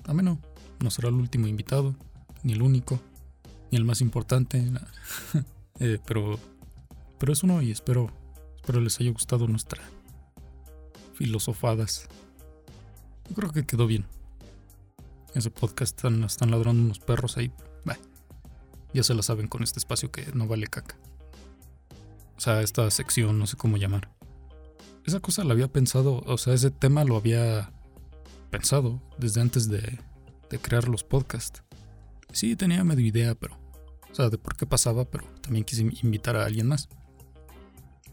ameno. 0.05 0.41
No 0.81 0.91
será 0.91 1.09
el 1.09 1.15
último 1.15 1.47
invitado, 1.47 1.95
ni 2.43 2.53
el 2.53 2.63
único, 2.63 3.01
ni 3.71 3.79
el 3.79 3.85
más 3.85 4.01
importante. 4.01 4.65
eh, 5.81 5.99
pero, 6.05 6.39
pero 7.19 7.33
es 7.33 7.43
uno 7.43 7.63
y 7.63 7.71
espero 7.71 8.13
Espero 8.69 8.83
les 8.83 9.01
haya 9.01 9.11
gustado 9.13 9.49
nuestra 9.49 9.83
filosofadas. 11.15 12.07
Yo 13.27 13.35
creo 13.35 13.51
que 13.51 13.65
quedó 13.65 13.87
bien. 13.87 14.05
Ese 15.35 15.51
podcast 15.51 15.97
están, 15.97 16.23
están 16.25 16.51
ladrando 16.51 16.83
unos 16.83 16.99
perros 16.99 17.39
ahí. 17.39 17.51
Ya 18.93 19.03
se 19.03 19.15
la 19.15 19.23
saben 19.23 19.49
con 19.49 19.63
este 19.63 19.79
espacio 19.79 20.11
que 20.11 20.27
no 20.35 20.47
vale 20.47 20.67
caca. 20.67 20.97
O 22.37 22.41
sea, 22.41 22.63
esta 22.63 22.91
sección, 22.91 23.39
no 23.39 23.47
sé 23.47 23.57
cómo 23.57 23.77
llamar. 23.77 24.11
Esa 25.05 25.21
cosa 25.21 25.45
la 25.45 25.53
había 25.53 25.69
pensado, 25.69 26.23
o 26.27 26.39
sea, 26.39 26.55
ese 26.55 26.71
tema 26.71 27.05
lo 27.05 27.17
había 27.17 27.73
pensado 28.51 29.03
desde 29.19 29.41
antes 29.41 29.69
de, 29.69 29.99
crear 30.63 30.89
los 30.89 31.05
podcasts. 31.05 31.63
Sí, 32.33 32.57
tenía 32.57 32.85
medio 32.85 33.07
idea, 33.07 33.35
pero. 33.35 33.59
O 34.11 34.15
sea, 34.15 34.31
de 34.31 34.39
por 34.39 34.57
qué 34.57 34.67
pasaba, 34.67 35.05
pero 35.05 35.25
también 35.43 35.65
quise 35.65 35.83
invitar 36.03 36.37
a 36.37 36.45
alguien 36.47 36.67
más 36.67 36.89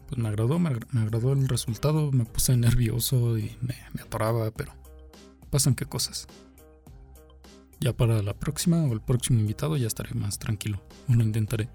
pues 0.08 0.18
me 0.18 0.28
agradó, 0.28 0.58
me, 0.58 0.70
agradó 1.00 1.32
el 1.32 1.48
resultado, 1.48 2.12
me 2.12 2.24
puse 2.24 2.56
nervioso 2.56 3.38
y 3.38 3.56
me, 3.60 3.74
atoraba, 4.00 4.50
pero 4.52 4.72
pasan 5.50 5.74
qué 5.74 5.84
cosas. 5.84 6.26
Ya 7.80 7.92
para 7.92 8.22
la 8.22 8.34
próxima 8.34 8.82
o 8.84 8.92
el 8.92 9.00
próximo 9.00 9.40
invitado 9.40 9.76
ya 9.76 9.86
estaré 9.86 10.14
más 10.14 10.38
tranquilo, 10.38 10.82
o 11.08 11.14
lo 11.14 11.22
intentaré. 11.22 11.68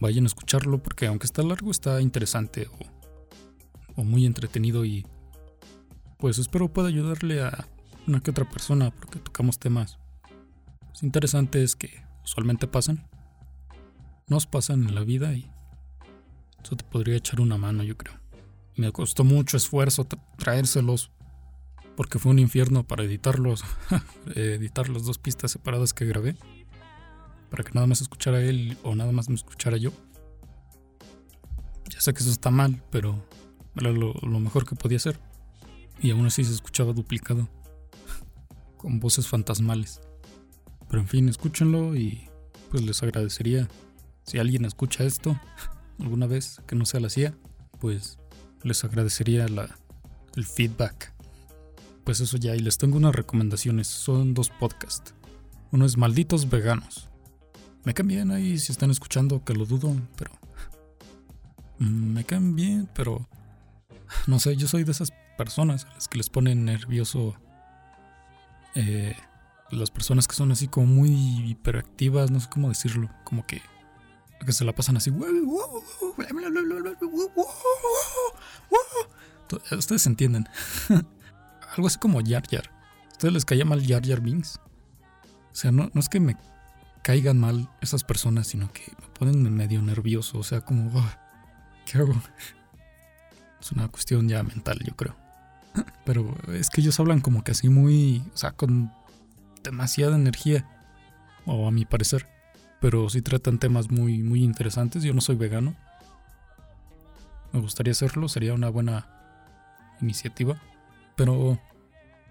Vayan 0.00 0.24
a 0.24 0.28
escucharlo 0.28 0.82
porque 0.82 1.06
aunque 1.06 1.26
está 1.26 1.42
largo 1.42 1.70
está 1.70 2.00
interesante 2.00 2.68
o, 2.68 4.00
o 4.00 4.04
muy 4.04 4.24
entretenido 4.24 4.84
y 4.84 5.06
pues 6.18 6.38
espero 6.38 6.72
pueda 6.72 6.88
ayudarle 6.88 7.42
a 7.42 7.66
una 8.06 8.20
que 8.20 8.30
otra 8.30 8.48
persona 8.48 8.90
porque 8.90 9.18
tocamos 9.18 9.58
temas 9.58 9.98
interesantes 11.02 11.76
que 11.76 12.02
usualmente 12.24 12.66
pasan, 12.66 13.06
nos 14.26 14.46
pasan 14.46 14.88
en 14.88 14.94
la 14.94 15.02
vida 15.02 15.32
y 15.32 15.50
eso 16.62 16.76
te 16.76 16.84
podría 16.84 17.16
echar 17.16 17.40
una 17.40 17.56
mano, 17.56 17.82
yo 17.82 17.96
creo. 17.96 18.14
Me 18.76 18.92
costó 18.92 19.24
mucho 19.24 19.56
esfuerzo 19.56 20.06
traérselos 20.38 21.10
porque 22.00 22.18
fue 22.18 22.32
un 22.32 22.38
infierno 22.38 22.82
para 22.82 23.04
editarlos, 23.04 23.62
editar 24.34 24.88
las 24.88 25.04
dos 25.04 25.18
pistas 25.18 25.50
separadas 25.50 25.92
que 25.92 26.06
grabé, 26.06 26.34
para 27.50 27.62
que 27.62 27.72
nada 27.74 27.86
más 27.86 28.00
escuchara 28.00 28.40
él 28.40 28.78
o 28.82 28.94
nada 28.94 29.12
más 29.12 29.28
me 29.28 29.34
escuchara 29.34 29.76
yo. 29.76 29.92
Ya 31.90 32.00
sé 32.00 32.14
que 32.14 32.20
eso 32.20 32.30
está 32.30 32.50
mal, 32.50 32.82
pero 32.90 33.22
era 33.76 33.92
lo, 33.92 34.14
mejor 34.22 34.66
que 34.66 34.76
podía 34.76 34.96
hacer. 34.96 35.20
Y 36.00 36.10
aún 36.10 36.24
así 36.24 36.42
se 36.42 36.54
escuchaba 36.54 36.94
duplicado, 36.94 37.50
con 38.78 38.98
voces 38.98 39.28
fantasmales. 39.28 40.00
Pero 40.88 41.02
en 41.02 41.06
fin, 41.06 41.28
escúchenlo 41.28 41.94
y 41.96 42.30
pues 42.70 42.82
les 42.82 43.02
agradecería 43.02 43.68
si 44.22 44.38
alguien 44.38 44.64
escucha 44.64 45.04
esto 45.04 45.38
alguna 46.00 46.26
vez 46.26 46.62
que 46.66 46.76
no 46.76 46.86
sea 46.86 47.00
la 47.00 47.10
CIA, 47.10 47.34
pues 47.78 48.18
les 48.62 48.84
agradecería 48.84 49.46
la, 49.48 49.78
el 50.34 50.46
feedback. 50.46 51.19
Pues 52.04 52.20
eso 52.20 52.36
ya, 52.36 52.56
y 52.56 52.60
les 52.60 52.78
tengo 52.78 52.96
unas 52.96 53.14
recomendaciones. 53.14 53.86
Son 53.86 54.34
dos 54.34 54.50
podcasts. 54.50 55.14
Uno 55.72 55.84
es 55.84 55.96
Malditos 55.96 56.48
Veganos. 56.48 57.08
Me 57.84 57.94
caen 57.94 58.08
bien 58.08 58.30
ahí 58.30 58.58
si 58.58 58.72
están 58.72 58.90
escuchando, 58.90 59.44
que 59.44 59.54
lo 59.54 59.64
dudo, 59.64 59.94
pero... 60.16 60.32
Mm, 61.78 62.12
me 62.12 62.24
caen 62.24 62.54
bien, 62.56 62.88
pero... 62.94 63.28
No 64.26 64.40
sé, 64.40 64.56
yo 64.56 64.66
soy 64.66 64.84
de 64.84 64.92
esas 64.92 65.12
personas 65.38 65.84
a 65.84 65.94
las 65.94 66.08
que 66.08 66.18
les 66.18 66.30
ponen 66.30 66.64
nervioso... 66.64 67.34
Eh, 68.74 69.16
las 69.70 69.90
personas 69.90 70.26
que 70.26 70.34
son 70.34 70.52
así 70.52 70.68
como 70.68 70.86
muy 70.86 71.10
hiperactivas, 71.48 72.30
no 72.30 72.40
sé 72.40 72.48
cómo 72.50 72.68
decirlo, 72.68 73.08
como 73.24 73.46
que 73.46 73.62
que 74.44 74.52
se 74.52 74.64
la 74.64 74.74
pasan 74.74 74.96
así. 74.96 75.12
Ustedes 79.70 80.06
entienden. 80.06 80.48
Algo 81.74 81.86
así 81.86 81.98
como 81.98 82.20
Yar 82.20 82.46
Yar. 82.48 82.70
¿Ustedes 83.12 83.34
les 83.34 83.44
caía 83.44 83.64
mal 83.64 83.82
Yar 83.82 84.02
Yar 84.02 84.20
Binks? 84.20 84.60
O 85.52 85.54
sea, 85.54 85.72
no, 85.72 85.90
no 85.92 86.00
es 86.00 86.08
que 86.08 86.20
me 86.20 86.36
caigan 87.02 87.38
mal 87.38 87.68
esas 87.80 88.04
personas, 88.04 88.46
sino 88.46 88.72
que 88.72 88.82
me 89.00 89.08
ponen 89.08 89.54
medio 89.54 89.82
nervioso. 89.82 90.38
O 90.38 90.42
sea, 90.42 90.60
como, 90.60 90.90
¿qué 91.86 91.98
hago? 91.98 92.14
Es 93.60 93.72
una 93.72 93.88
cuestión 93.88 94.26
ya 94.26 94.42
mental, 94.42 94.78
yo 94.86 94.96
creo. 94.96 95.14
Pero 96.06 96.34
es 96.48 96.70
que 96.70 96.80
ellos 96.80 96.98
hablan 96.98 97.20
como 97.20 97.44
que 97.44 97.50
así 97.50 97.68
muy, 97.68 98.24
o 98.32 98.36
sea, 98.36 98.52
con 98.52 98.90
demasiada 99.62 100.16
energía. 100.16 100.66
O 101.44 101.68
a 101.68 101.70
mi 101.70 101.84
parecer 101.84 102.26
pero 102.80 103.08
sí 103.10 103.20
tratan 103.20 103.58
temas 103.58 103.90
muy, 103.90 104.22
muy 104.22 104.42
interesantes. 104.42 105.02
Yo 105.02 105.12
no 105.12 105.20
soy 105.20 105.36
vegano. 105.36 105.76
Me 107.52 107.60
gustaría 107.60 107.92
hacerlo, 107.92 108.28
sería 108.28 108.54
una 108.54 108.70
buena 108.70 109.06
iniciativa. 110.00 110.60
Pero, 111.20 111.60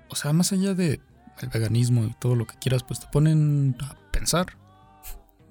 o 0.10 0.16
sea, 0.16 0.34
más 0.34 0.52
allá 0.52 0.74
de 0.74 1.00
el 1.42 1.50
veganismo 1.50 2.06
y 2.06 2.16
todo 2.20 2.34
lo 2.34 2.48
que 2.48 2.58
quieras, 2.58 2.82
pues 2.82 3.00
te 3.00 3.06
ponen 3.06 3.76
a 3.82 3.96
pensar 4.10 4.58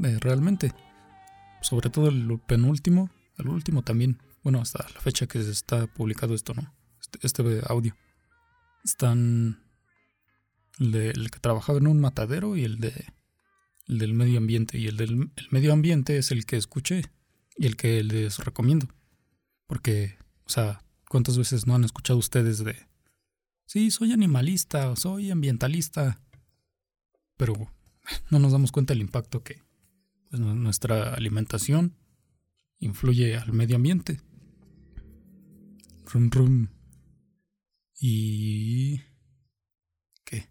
eh, 0.02 0.18
realmente. 0.20 0.72
Sobre 1.62 1.88
todo 1.88 2.08
el 2.08 2.40
penúltimo, 2.48 3.10
el 3.36 3.46
último 3.46 3.82
también. 3.82 4.20
Bueno, 4.42 4.60
hasta 4.60 4.84
la 4.92 5.00
fecha 5.00 5.28
que 5.28 5.40
se 5.40 5.52
está 5.52 5.86
publicado 5.86 6.34
esto, 6.34 6.52
¿no? 6.52 6.74
Este, 7.00 7.20
este 7.24 7.62
audio. 7.68 7.94
Están 8.84 9.62
el, 10.80 10.90
de, 10.90 11.10
el 11.10 11.30
que 11.30 11.38
trabajaba 11.38 11.78
en 11.78 11.86
un 11.86 12.00
matadero 12.00 12.56
y 12.56 12.64
el 12.64 12.80
de 12.80 13.06
el 13.86 13.98
del 13.98 14.14
medio 14.14 14.38
ambiente. 14.38 14.78
Y 14.78 14.88
el 14.88 14.96
del 14.96 15.30
medio 15.52 15.72
ambiente 15.72 16.18
es 16.18 16.32
el 16.32 16.44
que 16.44 16.56
escuché 16.56 17.04
y 17.56 17.66
el 17.66 17.76
que 17.76 18.02
les 18.02 18.38
recomiendo. 18.38 18.88
Porque, 19.68 20.18
o 20.44 20.50
sea, 20.50 20.82
¿cuántas 21.08 21.38
veces 21.38 21.68
no 21.68 21.76
han 21.76 21.84
escuchado 21.84 22.18
ustedes 22.18 22.64
de, 22.64 22.87
sí, 23.68 23.92
soy 23.92 24.12
animalista 24.12 24.96
soy 24.96 25.30
ambientalista? 25.30 26.20
Pero 27.36 27.54
no 28.30 28.38
nos 28.38 28.50
damos 28.50 28.72
cuenta 28.72 28.94
del 28.94 29.02
impacto 29.02 29.44
que 29.44 29.62
pues, 30.30 30.40
nuestra 30.40 31.14
alimentación 31.14 31.94
influye 32.80 33.36
al 33.36 33.52
medio 33.52 33.76
ambiente. 33.76 34.20
Rum, 36.06 36.30
rum. 36.30 36.68
Y... 38.00 39.02
¿Qué? 40.24 40.48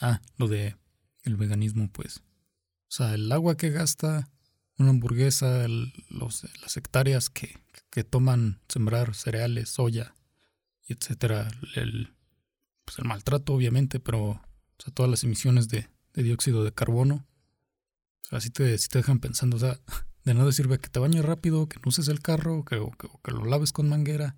Ah, 0.00 0.22
lo 0.36 0.48
de 0.48 0.76
el 1.22 1.36
veganismo, 1.36 1.90
pues. 1.92 2.18
O 2.18 2.92
sea, 2.92 3.14
el 3.14 3.30
agua 3.32 3.56
que 3.56 3.70
gasta 3.70 4.30
una 4.78 4.90
hamburguesa, 4.90 5.66
los, 6.08 6.46
las 6.62 6.76
hectáreas 6.76 7.28
que, 7.28 7.58
que, 7.90 8.04
toman 8.04 8.60
sembrar 8.68 9.14
cereales, 9.14 9.68
soya, 9.68 10.14
etcétera, 10.86 11.50
el, 11.76 12.14
pues 12.90 12.98
el 12.98 13.04
maltrato 13.04 13.54
obviamente, 13.54 14.00
pero 14.00 14.42
todas 14.94 15.08
las 15.08 15.22
emisiones 15.22 15.68
de, 15.68 15.88
dióxido 16.12 16.64
de 16.64 16.72
carbono, 16.72 17.24
o 18.24 18.28
sea, 18.28 18.40
si 18.40 18.50
te, 18.50 18.76
si 18.78 18.88
te 18.88 18.98
dejan 18.98 19.20
pensando, 19.20 19.56
o 19.56 19.60
sea, 19.60 19.78
De 20.24 20.34
nada 20.34 20.52
sirve 20.52 20.78
que 20.78 20.90
te 20.90 20.98
bañes 20.98 21.24
rápido, 21.24 21.66
que 21.66 21.78
no 21.78 21.84
uses 21.86 22.08
el 22.08 22.20
carro, 22.20 22.62
que, 22.64 22.76
o, 22.76 22.90
que, 22.90 23.30
lo 23.30 23.46
laves 23.46 23.72
con 23.72 23.88
manguera, 23.88 24.36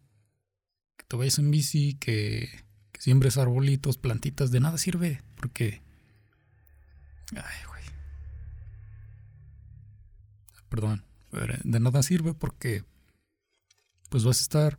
que 0.97 1.05
te 1.09 1.17
vayas 1.17 1.41
en 1.41 1.51
bici, 1.51 1.95
que, 1.95 2.49
que 2.93 3.01
siembres 3.01 3.37
arbolitos, 3.37 3.99
plantitas. 3.99 4.53
De 4.53 4.61
nada 4.61 4.79
sirve, 4.79 5.23
porque... 5.35 5.83
Ay, 7.33 7.67
güey. 7.67 7.83
Perdón. 10.69 11.05
De 11.65 11.81
nada 11.81 12.01
sirve 12.05 12.33
porque... 12.33 12.85
Pues 14.09 14.23
vas 14.23 14.39
a 14.39 14.43
estar 14.43 14.79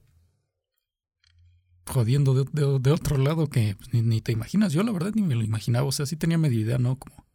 jodiendo 1.86 2.34
de, 2.34 2.92
otro 2.92 3.18
lado 3.18 3.48
que 3.48 3.76
pues, 3.76 3.94
ni, 3.94 4.22
te 4.22 4.32
imaginas. 4.32 4.74
Yo 4.74 4.84
la 4.84 4.92
verdad 4.92 5.12
ni 5.16 5.22
me 5.22 5.36
lo 5.36 5.44
imaginaba. 5.44 5.88
O 5.88 5.92
sea, 5.92 6.06
sí 6.06 6.16
tenía 6.16 6.38
media 6.38 6.60
idea, 6.60 6.78
¿no? 6.78 6.98
Como, 6.98 7.26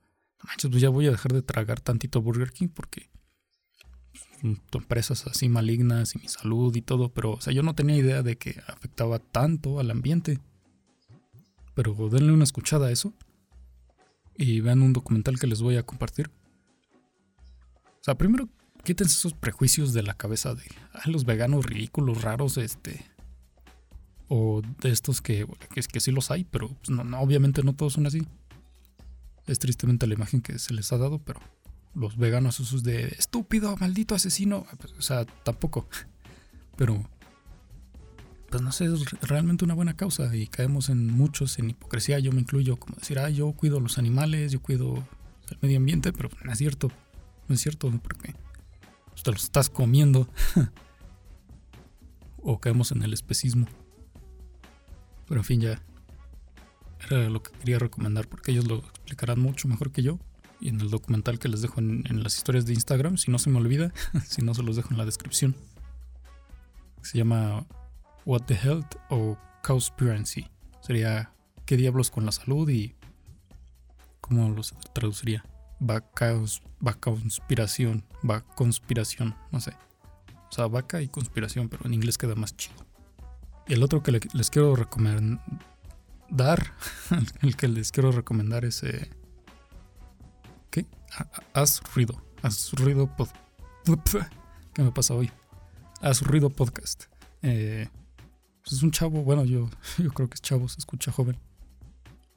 manches, 0.45 0.71
pues 0.71 0.83
ya 0.83 0.89
voy 0.89 1.07
a 1.07 1.11
dejar 1.11 1.33
de 1.33 1.43
tragar 1.43 1.81
tantito 1.81 2.23
Burger 2.23 2.53
King 2.53 2.69
porque 2.69 3.11
empresas 4.73 5.27
así 5.27 5.49
malignas 5.49 6.15
y 6.15 6.19
mi 6.21 6.29
salud 6.29 6.75
y 6.77 6.83
todo, 6.83 7.13
pero 7.13 7.33
o 7.33 7.41
sea, 7.41 7.53
yo 7.53 7.63
no 7.63 7.75
tenía 7.75 7.97
idea 7.97 8.23
de 8.23 8.39
que 8.39 8.61
afectaba 8.67 9.19
tanto 9.19 9.81
al 9.81 9.91
ambiente. 9.91 10.39
Pero 11.75 11.95
denle 12.09 12.33
una 12.33 12.45
escuchada 12.45 12.89
a 12.89 12.91
eso 12.91 13.15
y 14.37 14.61
vean 14.61 14.83
un 14.83 14.93
documental 14.93 15.39
que 15.39 15.47
les 15.47 15.63
voy 15.63 15.77
a 15.77 15.85
compartir. 15.85 16.31
O 18.01 18.05
sea, 18.05 18.17
primero 18.17 18.49
quítense 18.85 19.17
esos 19.17 19.35
prejuicios 19.35 19.93
de 19.93 20.03
la 20.03 20.15
cabeza 20.15 20.55
de 20.55 20.65
los 21.07 21.25
veganos 21.25 21.67
ridículos, 21.67 22.23
raros, 22.23 22.57
este 22.57 23.05
o 24.29 24.63
de 24.81 24.91
estos 24.91 25.21
que, 25.21 25.47
que, 25.75 25.83
que 25.83 26.01
sí 26.01 26.13
los 26.13 26.31
hay, 26.31 26.45
pero 26.45 26.69
pues, 26.69 26.91
no, 26.91 27.21
obviamente 27.21 27.63
no 27.63 27.75
todos 27.75 27.95
son 27.95 28.07
así. 28.07 28.27
Es 29.47 29.59
tristemente 29.59 30.07
la 30.07 30.15
imagen 30.15 30.43
que 30.43 30.59
se 30.59 30.75
les 30.75 30.93
ha 30.93 30.99
dado, 30.99 31.19
pero 31.19 31.41
los 31.95 32.17
veganos 32.17 32.61
esos 32.61 32.83
de 32.83 33.09
estúpido, 33.19 33.77
maldito 33.79 34.15
asesino, 34.15 34.67
pues, 34.79 34.93
o 34.93 35.03
sea, 35.03 35.25
tampoco. 35.25 35.89
Pero, 36.77 37.11
pues 38.51 38.63
no 38.63 38.71
sé, 38.71 38.85
es 38.85 39.11
realmente 39.21 39.65
una 39.65 39.75
buena 39.75 39.97
causa 39.97 40.35
y 40.37 40.47
caemos 40.47 40.91
en 40.91 41.09
muchos 41.09 41.59
en 41.59 41.71
hipocresía, 41.71 42.21
yo 42.21 42.31
me 42.31 42.41
incluyo, 42.41 42.77
como 42.77 42.95
decir, 42.97 43.19
ah, 43.19 43.29
yo 43.31 43.51
cuido 43.53 43.81
los 43.81 43.99
animales, 43.99 44.53
yo 44.53 44.63
cuido 44.63 45.05
el 45.51 45.59
medio 45.61 45.79
ambiente, 45.79 46.13
pero 46.13 46.31
no 46.45 46.53
es 46.53 46.59
cierto, 46.59 46.93
no 47.49 47.55
es 47.57 47.61
cierto, 47.61 47.91
porque 48.01 48.37
te 49.25 49.33
los 49.33 49.43
estás 49.43 49.69
comiendo. 49.71 50.29
o 52.43 52.61
caemos 52.61 52.93
en 52.93 53.03
el 53.03 53.13
especismo. 53.13 53.67
Pero 55.29 55.41
en 55.41 55.45
fin, 55.45 55.61
ya 55.61 55.83
era 57.11 57.29
lo 57.29 57.43
que 57.43 57.53
quería 57.53 57.79
recomendar 57.79 58.29
porque 58.29 58.53
ellos 58.53 58.67
lo 58.67 58.79
explicarán 58.79 59.41
mucho 59.41 59.69
mejor 59.69 59.93
que 59.93 60.03
yo. 60.03 60.19
Y 60.61 60.71
en 60.71 60.81
el 60.81 60.91
documental 60.91 61.39
que 61.39 61.49
les 61.49 61.63
dejo 61.63 61.79
en, 61.79 62.23
las 62.23 62.37
historias 62.37 62.67
de 62.67 62.75
Instagram, 62.75 63.17
si 63.17 63.31
no 63.31 63.39
se 63.39 63.49
me 63.51 63.59
olvida, 63.59 63.93
si 64.27 64.43
no 64.43 64.55
se 64.55 64.63
los 64.63 64.77
dejo 64.77 64.91
en 64.91 64.99
la 64.99 65.05
descripción. 65.05 65.55
Se 67.03 67.19
llama 67.19 67.67
What 68.25 68.43
the 68.43 68.55
Health 68.55 68.97
o 69.09 69.39
Cowspiracy. 69.63 70.49
Sería 70.81 71.33
¿Qué 71.69 71.77
diablos 71.77 72.11
con 72.11 72.25
la 72.25 72.33
salud? 72.33 72.67
y 72.71 72.95
¿cómo 74.23 74.49
los 74.49 74.75
traduciría? 74.95 75.45
Vaca, 75.81 76.35
conspiración, 76.99 78.05
va 78.29 78.41
conspiración, 78.41 79.37
no 79.53 79.61
sé. 79.61 79.75
O 80.51 80.53
sea, 80.53 80.67
vaca 80.67 81.03
y 81.03 81.09
conspiración, 81.09 81.69
pero 81.69 81.85
en 81.85 81.93
inglés 81.93 82.17
queda 82.17 82.35
más 82.35 82.57
chido. 82.57 82.88
Y 83.69 83.75
el 83.75 83.83
otro 83.83 84.03
que 84.03 84.19
les 84.33 84.49
quiero 84.49 84.75
recomendar, 84.75 85.43
el 87.43 87.55
que 87.55 87.69
les 87.69 87.93
quiero 87.93 88.13
recomendar 88.13 88.65
es... 88.65 88.83
Eh, 88.83 89.11
¿Qué? 90.71 90.87
Haz 91.53 91.83
ruido. 91.95 92.25
Haz 92.41 92.73
ruido. 92.73 93.15
¿Qué 94.73 94.83
me 94.83 94.91
pasa 94.91 95.13
hoy? 95.13 95.31
Haz 96.01 96.23
ruido 96.23 96.49
podcast. 96.49 97.05
Eh, 97.43 97.89
pues 98.63 98.73
es 98.73 98.83
un 98.83 98.91
chavo, 98.91 99.23
bueno, 99.23 99.45
yo, 99.45 99.69
yo 99.99 100.13
creo 100.13 100.31
que 100.31 100.37
es 100.37 100.43
chavo, 100.43 100.67
se 100.69 100.79
escucha 100.79 101.13
joven. 101.13 101.37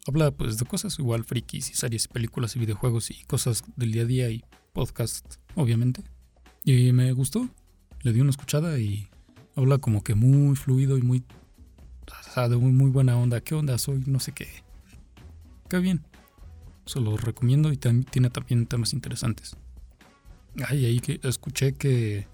Habla 0.08 0.32
pues 0.32 0.58
de 0.58 0.66
cosas 0.66 1.00
igual 1.00 1.24
frikis 1.24 1.70
y 1.70 1.76
series 1.76 2.06
y 2.06 2.08
películas 2.10 2.58
y 2.58 2.60
videojuegos 2.60 3.10
y 3.10 3.24
cosas 3.24 3.64
del 3.78 3.94
día 3.94 4.02
a 4.02 4.06
día 4.06 4.30
y 4.32 4.44
podcast, 4.74 5.36
obviamente. 5.56 6.04
Y 6.66 6.92
me 6.92 7.14
gustó. 7.14 7.48
Le 8.02 8.12
di 8.12 8.20
una 8.20 8.32
escuchada 8.32 8.80
y 8.80 9.11
Habla 9.56 9.78
como 9.78 10.04
que 10.04 10.16
muy 10.16 10.56
fluido 10.56 10.98
y 10.98 11.02
muy. 11.02 11.24
De 12.36 12.56
muy, 12.58 12.72
muy 12.72 12.90
buena 12.90 13.18
onda. 13.18 13.42
¿Qué 13.42 13.56
onda 13.56 13.78
soy? 13.78 14.04
No 14.06 14.20
sé 14.20 14.32
qué. 14.32 14.48
Qué 15.70 15.80
bien. 15.80 16.02
Se 16.86 17.00
lo 17.00 17.18
recomiendo 17.18 17.72
y 17.72 17.78
tiene 17.78 18.30
también 18.30 18.66
temas 18.68 18.94
interesantes. 18.94 19.58
Ay, 20.68 20.86
ahí 20.86 21.00
que 21.00 21.20
escuché 21.24 21.74
que, 21.74 22.28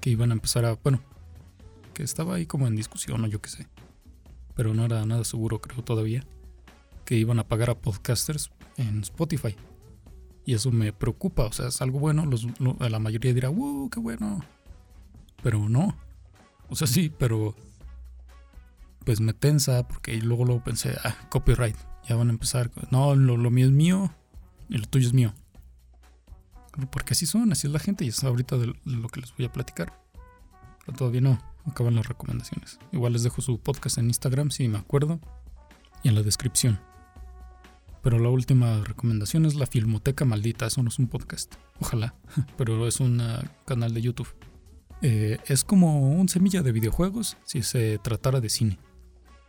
que 0.00 0.10
iban 0.10 0.30
a 0.30 0.34
empezar 0.34 0.64
a. 0.64 0.74
Bueno, 0.74 1.00
que 1.94 2.02
estaba 2.02 2.34
ahí 2.34 2.46
como 2.46 2.66
en 2.66 2.76
discusión 2.76 3.24
o 3.24 3.28
yo 3.28 3.40
qué 3.40 3.50
sé. 3.50 3.68
Pero 4.56 4.74
no 4.74 4.84
era 4.84 5.04
nada 5.06 5.24
seguro, 5.24 5.60
creo 5.60 5.82
todavía. 5.84 6.26
Que 7.04 7.16
iban 7.16 7.38
a 7.38 7.48
pagar 7.48 7.70
a 7.70 7.78
podcasters 7.78 8.50
en 8.76 9.00
Spotify. 9.00 9.56
Y 10.44 10.54
eso 10.54 10.72
me 10.72 10.92
preocupa, 10.92 11.44
o 11.44 11.52
sea, 11.52 11.68
es 11.68 11.80
algo 11.82 12.00
bueno. 12.00 12.26
Los, 12.26 12.46
la 12.58 12.98
mayoría 12.98 13.32
dirá, 13.32 13.48
¡wow, 13.48 13.88
qué 13.90 14.00
bueno! 14.00 14.40
Pero 15.42 15.68
no, 15.68 15.96
o 16.70 16.76
sea, 16.76 16.86
sí, 16.86 17.12
pero 17.16 17.54
pues 19.04 19.20
me 19.20 19.32
tensa 19.32 19.86
porque 19.86 20.16
luego 20.18 20.44
luego 20.44 20.62
pensé, 20.62 20.96
ah, 21.04 21.16
copyright, 21.30 21.76
ya 22.08 22.16
van 22.16 22.28
a 22.28 22.32
empezar. 22.32 22.70
No, 22.90 23.14
lo, 23.14 23.50
mío 23.50 23.66
es 23.66 23.72
mío 23.72 24.14
y 24.68 24.78
lo 24.78 24.86
tuyo 24.86 25.08
es 25.08 25.14
mío. 25.14 25.34
Porque 26.92 27.14
así 27.14 27.26
son, 27.26 27.50
así 27.52 27.66
es 27.66 27.72
la 27.72 27.80
gente 27.80 28.04
y 28.04 28.08
es 28.08 28.22
ahorita 28.22 28.56
de 28.56 28.72
lo 28.84 29.08
que 29.08 29.20
les 29.20 29.36
voy 29.36 29.46
a 29.46 29.52
platicar. 29.52 30.00
Pero 30.86 30.96
todavía 30.96 31.20
no, 31.20 31.38
acaban 31.66 31.96
las 31.96 32.06
recomendaciones. 32.06 32.78
Igual 32.92 33.14
les 33.14 33.24
dejo 33.24 33.42
su 33.42 33.58
podcast 33.58 33.98
en 33.98 34.06
Instagram 34.06 34.50
si 34.50 34.68
me 34.68 34.78
acuerdo 34.78 35.20
y 36.02 36.08
en 36.08 36.14
la 36.14 36.22
descripción. 36.22 36.80
Pero 38.02 38.18
la 38.18 38.30
última 38.30 38.82
recomendación 38.82 39.44
es 39.44 39.56
la 39.56 39.66
Filmoteca 39.66 40.24
Maldita, 40.24 40.66
eso 40.66 40.82
no 40.82 40.88
es 40.88 40.98
un 40.98 41.08
podcast, 41.08 41.56
ojalá, 41.80 42.14
pero 42.56 42.88
es 42.88 42.98
un 42.98 43.22
canal 43.66 43.92
de 43.92 44.00
YouTube. 44.00 44.28
Eh, 45.02 45.38
es 45.46 45.64
como 45.64 46.12
un 46.12 46.28
semilla 46.28 46.62
de 46.62 46.72
videojuegos 46.72 47.36
si 47.44 47.62
se 47.62 47.98
tratara 47.98 48.40
de 48.40 48.48
cine. 48.48 48.78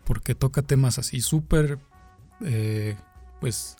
Porque 0.06 0.36
toca 0.36 0.62
temas 0.62 0.98
así 0.98 1.22
súper, 1.22 1.80
eh, 2.42 2.96
pues, 3.40 3.78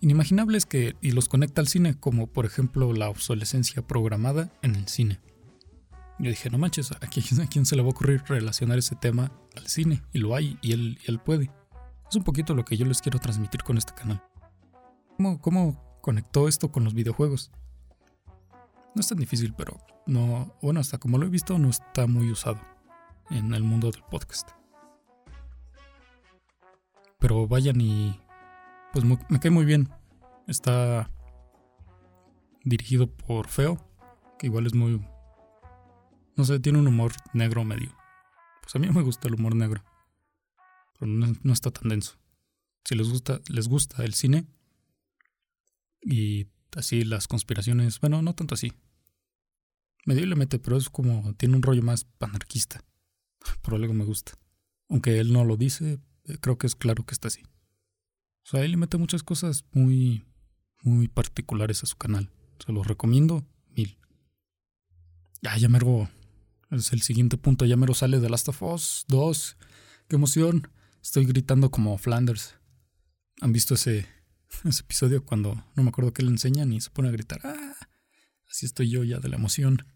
inimaginables 0.00 0.66
que, 0.66 0.96
y 1.00 1.12
los 1.12 1.28
conecta 1.28 1.60
al 1.60 1.68
cine, 1.68 1.98
como 1.98 2.26
por 2.26 2.44
ejemplo 2.44 2.92
la 2.92 3.08
obsolescencia 3.08 3.86
programada 3.86 4.50
en 4.62 4.74
el 4.74 4.88
cine. 4.88 5.20
Yo 6.18 6.28
dije, 6.28 6.50
no 6.50 6.58
manches, 6.58 6.92
¿a 6.92 6.98
quién, 7.08 7.66
se 7.66 7.74
le 7.74 7.82
va 7.82 7.88
a 7.88 7.90
ocurrir 7.90 8.22
relacionar 8.26 8.78
ese 8.78 8.94
tema 8.94 9.32
al 9.56 9.66
cine? 9.66 10.02
Y 10.12 10.18
lo 10.18 10.36
hay, 10.36 10.58
y 10.60 10.72
él, 10.72 10.98
él 11.06 11.18
puede. 11.18 11.50
Es 12.08 12.16
un 12.16 12.22
poquito 12.22 12.54
lo 12.54 12.64
que 12.64 12.76
yo 12.76 12.84
les 12.84 13.00
quiero 13.00 13.18
transmitir 13.18 13.62
con 13.62 13.78
este 13.78 13.94
canal. 13.94 14.22
¿Cómo, 15.16 15.40
cómo 15.40 15.98
conectó 16.00 16.46
esto 16.46 16.70
con 16.70 16.84
los 16.84 16.94
videojuegos? 16.94 17.50
No 18.94 19.00
es 19.00 19.08
tan 19.08 19.18
difícil, 19.18 19.54
pero 19.56 19.78
no, 20.06 20.54
bueno, 20.62 20.80
hasta 20.80 20.98
como 20.98 21.18
lo 21.18 21.26
he 21.26 21.30
visto, 21.30 21.58
no 21.58 21.70
está 21.70 22.06
muy 22.06 22.30
usado 22.30 22.60
en 23.30 23.54
el 23.54 23.62
mundo 23.62 23.90
del 23.90 24.02
podcast. 24.02 24.50
Pero 27.18 27.46
vayan 27.46 27.80
y 27.80 28.20
pues 28.92 29.04
me 29.04 29.40
cae 29.40 29.50
muy 29.50 29.64
bien. 29.64 29.88
Está 30.48 31.10
dirigido 32.64 33.06
por 33.06 33.48
Feo, 33.48 33.78
que 34.38 34.46
igual 34.46 34.66
es 34.66 34.74
muy 34.74 35.00
no 36.36 36.44
sé, 36.44 36.60
tiene 36.60 36.78
un 36.78 36.86
humor 36.86 37.12
negro 37.34 37.64
medio. 37.64 37.94
Pues 38.62 38.74
a 38.74 38.78
mí 38.78 38.88
me 38.88 39.02
gusta 39.02 39.28
el 39.28 39.34
humor 39.34 39.54
negro. 39.54 39.84
Pero 40.98 41.10
no, 41.10 41.32
no 41.42 41.52
está 41.52 41.70
tan 41.70 41.88
denso. 41.88 42.18
Si 42.84 42.94
les 42.94 43.08
gusta, 43.08 43.40
les 43.48 43.68
gusta 43.68 44.04
el 44.04 44.14
cine 44.14 44.46
y 46.00 46.48
así 46.76 47.04
las 47.04 47.28
conspiraciones, 47.28 48.00
bueno, 48.00 48.22
no 48.22 48.34
tanto 48.34 48.54
así. 48.54 48.72
Medio 50.04 50.26
le 50.26 50.34
mete, 50.34 50.58
pero 50.58 50.76
es 50.76 50.90
como, 50.90 51.34
tiene 51.34 51.56
un 51.56 51.62
rollo 51.62 51.82
más 51.82 52.04
panarquista. 52.04 52.84
Por 53.62 53.74
algo 53.74 53.94
me 53.94 54.04
gusta. 54.04 54.32
Aunque 54.88 55.18
él 55.18 55.32
no 55.32 55.44
lo 55.44 55.56
dice, 55.56 56.00
eh, 56.24 56.38
creo 56.40 56.58
que 56.58 56.66
es 56.66 56.74
claro 56.74 57.04
que 57.04 57.14
está 57.14 57.28
así. 57.28 57.42
O 58.44 58.50
sea, 58.50 58.64
él 58.64 58.72
le 58.72 58.76
mete 58.76 58.98
muchas 58.98 59.22
cosas 59.22 59.64
muy, 59.72 60.24
muy 60.82 61.08
particulares 61.08 61.82
a 61.82 61.86
su 61.86 61.96
canal. 61.96 62.30
Se 62.64 62.72
los 62.72 62.86
recomiendo 62.86 63.46
mil. 63.70 63.96
Ya, 65.40 65.56
ya 65.56 65.68
mero. 65.68 66.10
Es 66.70 66.92
el 66.92 67.02
siguiente 67.02 67.36
punto. 67.36 67.64
Ya 67.64 67.76
mero 67.76 67.94
sale 67.94 68.18
de 68.18 68.28
Last 68.28 68.48
of 68.48 68.62
Us 68.62 69.04
2. 69.08 69.56
¡Qué 70.08 70.16
emoción! 70.16 70.68
Estoy 71.00 71.24
gritando 71.24 71.70
como 71.70 71.96
Flanders. 71.98 72.56
¿Han 73.40 73.52
visto 73.52 73.74
ese, 73.74 74.06
ese 74.64 74.82
episodio 74.82 75.24
cuando 75.24 75.64
no 75.76 75.82
me 75.82 75.90
acuerdo 75.90 76.12
qué 76.12 76.22
le 76.22 76.30
enseñan 76.30 76.72
y 76.72 76.80
se 76.80 76.90
pone 76.90 77.08
a 77.08 77.12
gritar? 77.12 77.40
¡Ah! 77.44 77.76
Así 78.50 78.66
estoy 78.66 78.90
yo 78.90 79.02
ya 79.04 79.18
de 79.18 79.28
la 79.28 79.36
emoción. 79.36 79.86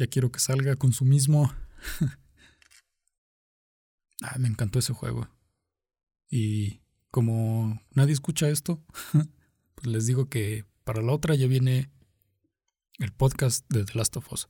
Ya 0.00 0.06
quiero 0.06 0.32
que 0.32 0.40
salga 0.40 0.76
con 0.76 0.94
su 0.94 1.04
mismo. 1.04 1.52
ah, 4.22 4.38
me 4.38 4.48
encantó 4.48 4.78
ese 4.78 4.94
juego. 4.94 5.28
Y 6.30 6.80
como 7.10 7.82
nadie 7.90 8.14
escucha 8.14 8.48
esto, 8.48 8.82
pues 9.74 9.86
les 9.86 10.06
digo 10.06 10.30
que 10.30 10.64
para 10.84 11.02
la 11.02 11.12
otra 11.12 11.34
ya 11.34 11.46
viene 11.46 11.90
el 12.96 13.12
podcast 13.12 13.68
de 13.68 13.84
The 13.84 13.92
Last 13.92 14.16
of 14.16 14.32
Us. 14.32 14.48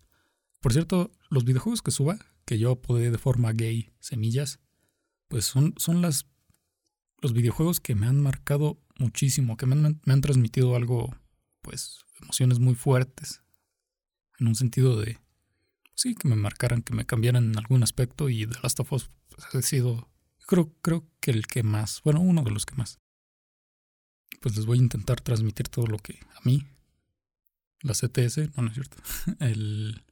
Por 0.60 0.72
cierto, 0.72 1.10
los 1.30 1.44
videojuegos 1.44 1.82
que 1.82 1.90
suba, 1.90 2.16
que 2.44 2.60
yo 2.60 2.70
apodé 2.70 3.10
de 3.10 3.18
forma 3.18 3.52
gay 3.52 3.90
semillas, 3.98 4.60
pues 5.26 5.46
son, 5.46 5.74
son 5.78 6.00
las, 6.00 6.26
los 7.22 7.32
videojuegos 7.32 7.80
que 7.80 7.96
me 7.96 8.06
han 8.06 8.20
marcado 8.20 8.80
muchísimo, 9.00 9.56
que 9.56 9.66
me 9.66 9.98
han 10.06 10.20
transmitido 10.20 10.76
algo, 10.76 11.12
pues, 11.60 12.04
emociones 12.22 12.60
muy 12.60 12.76
fuertes. 12.76 13.42
En 14.38 14.46
un 14.46 14.54
sentido 14.54 14.96
de, 14.96 15.18
sí, 16.00 16.14
que 16.14 16.28
me 16.28 16.36
marcaran, 16.36 16.82
que 16.82 16.94
me 16.94 17.04
cambiaran 17.04 17.50
en 17.50 17.58
algún 17.58 17.82
aspecto 17.82 18.30
y 18.30 18.46
The 18.46 18.58
Last 18.62 18.80
of 18.80 18.92
Us 18.92 19.10
pues, 19.28 19.54
ha 19.54 19.62
sido, 19.62 20.08
creo, 20.46 20.72
creo 20.80 21.06
que 21.20 21.30
el 21.30 21.46
que 21.46 21.62
más, 21.62 22.00
bueno, 22.02 22.20
uno 22.20 22.42
de 22.42 22.50
los 22.50 22.64
que 22.64 22.74
más. 22.74 22.98
Pues 24.40 24.56
les 24.56 24.64
voy 24.64 24.78
a 24.78 24.82
intentar 24.82 25.20
transmitir 25.20 25.68
todo 25.68 25.86
lo 25.86 25.98
que 25.98 26.18
a 26.34 26.40
mí, 26.44 26.66
la 27.82 27.92
CTS, 27.92 28.56
no, 28.56 28.62
no 28.62 28.68
es 28.68 28.74
cierto, 28.74 28.96
el, 29.40 30.02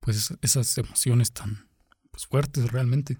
pues 0.00 0.32
esas 0.40 0.78
emociones 0.78 1.32
tan 1.32 1.68
pues, 2.10 2.26
fuertes 2.26 2.70
realmente. 2.72 3.18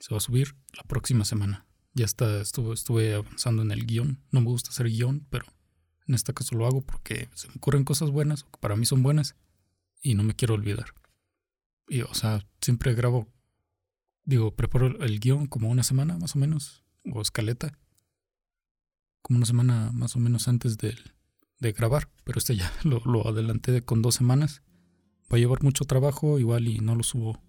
Se 0.00 0.14
va 0.14 0.18
a 0.18 0.20
subir 0.20 0.54
la 0.74 0.84
próxima 0.84 1.24
semana. 1.24 1.66
Ya 1.92 2.04
está, 2.04 2.40
estuve, 2.40 2.72
estuve 2.72 3.14
avanzando 3.14 3.62
en 3.62 3.72
el 3.72 3.84
guion. 3.84 4.22
No 4.30 4.40
me 4.40 4.46
gusta 4.46 4.70
hacer 4.70 4.86
guion, 4.86 5.26
pero 5.28 5.44
en 6.06 6.14
este 6.14 6.32
caso 6.32 6.54
lo 6.56 6.66
hago 6.66 6.82
porque 6.82 7.28
se 7.34 7.48
me 7.48 7.54
ocurren 7.56 7.82
cosas 7.82 8.10
buenas, 8.10 8.44
que 8.44 8.58
para 8.60 8.76
mí 8.76 8.86
son 8.86 9.02
buenas, 9.02 9.34
y 10.00 10.14
no 10.14 10.22
me 10.22 10.34
quiero 10.34 10.54
olvidar. 10.54 10.94
Y, 11.88 12.02
o 12.02 12.14
sea, 12.14 12.46
siempre 12.60 12.94
grabo, 12.94 13.28
digo, 14.24 14.54
preparo 14.54 14.86
el 15.02 15.20
guion 15.20 15.46
como 15.46 15.70
una 15.70 15.82
semana 15.82 16.18
más 16.18 16.36
o 16.36 16.38
menos, 16.38 16.84
o 17.12 17.20
escaleta, 17.20 17.78
como 19.22 19.38
una 19.38 19.46
semana 19.46 19.90
más 19.92 20.16
o 20.16 20.18
menos 20.18 20.48
antes 20.48 20.78
de, 20.78 20.96
de 21.58 21.72
grabar, 21.72 22.10
pero 22.24 22.38
este 22.38 22.56
ya 22.56 22.72
lo, 22.84 23.00
lo 23.04 23.26
adelanté 23.26 23.82
con 23.82 24.02
dos 24.02 24.14
semanas 24.14 24.62
va 25.32 25.36
a 25.36 25.40
llevar 25.40 25.62
mucho 25.62 25.84
trabajo, 25.84 26.38
igual 26.38 26.68
y 26.68 26.78
no 26.78 26.94
lo 26.94 27.02
subo 27.02 27.40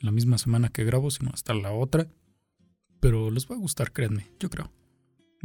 la 0.00 0.10
misma 0.10 0.38
semana 0.38 0.68
que 0.68 0.84
grabo, 0.84 1.10
sino 1.10 1.30
hasta 1.32 1.54
la 1.54 1.72
otra. 1.72 2.08
Pero 3.00 3.30
les 3.30 3.48
va 3.50 3.54
a 3.54 3.58
gustar, 3.58 3.92
créanme, 3.92 4.30
yo 4.38 4.50
creo. 4.50 4.70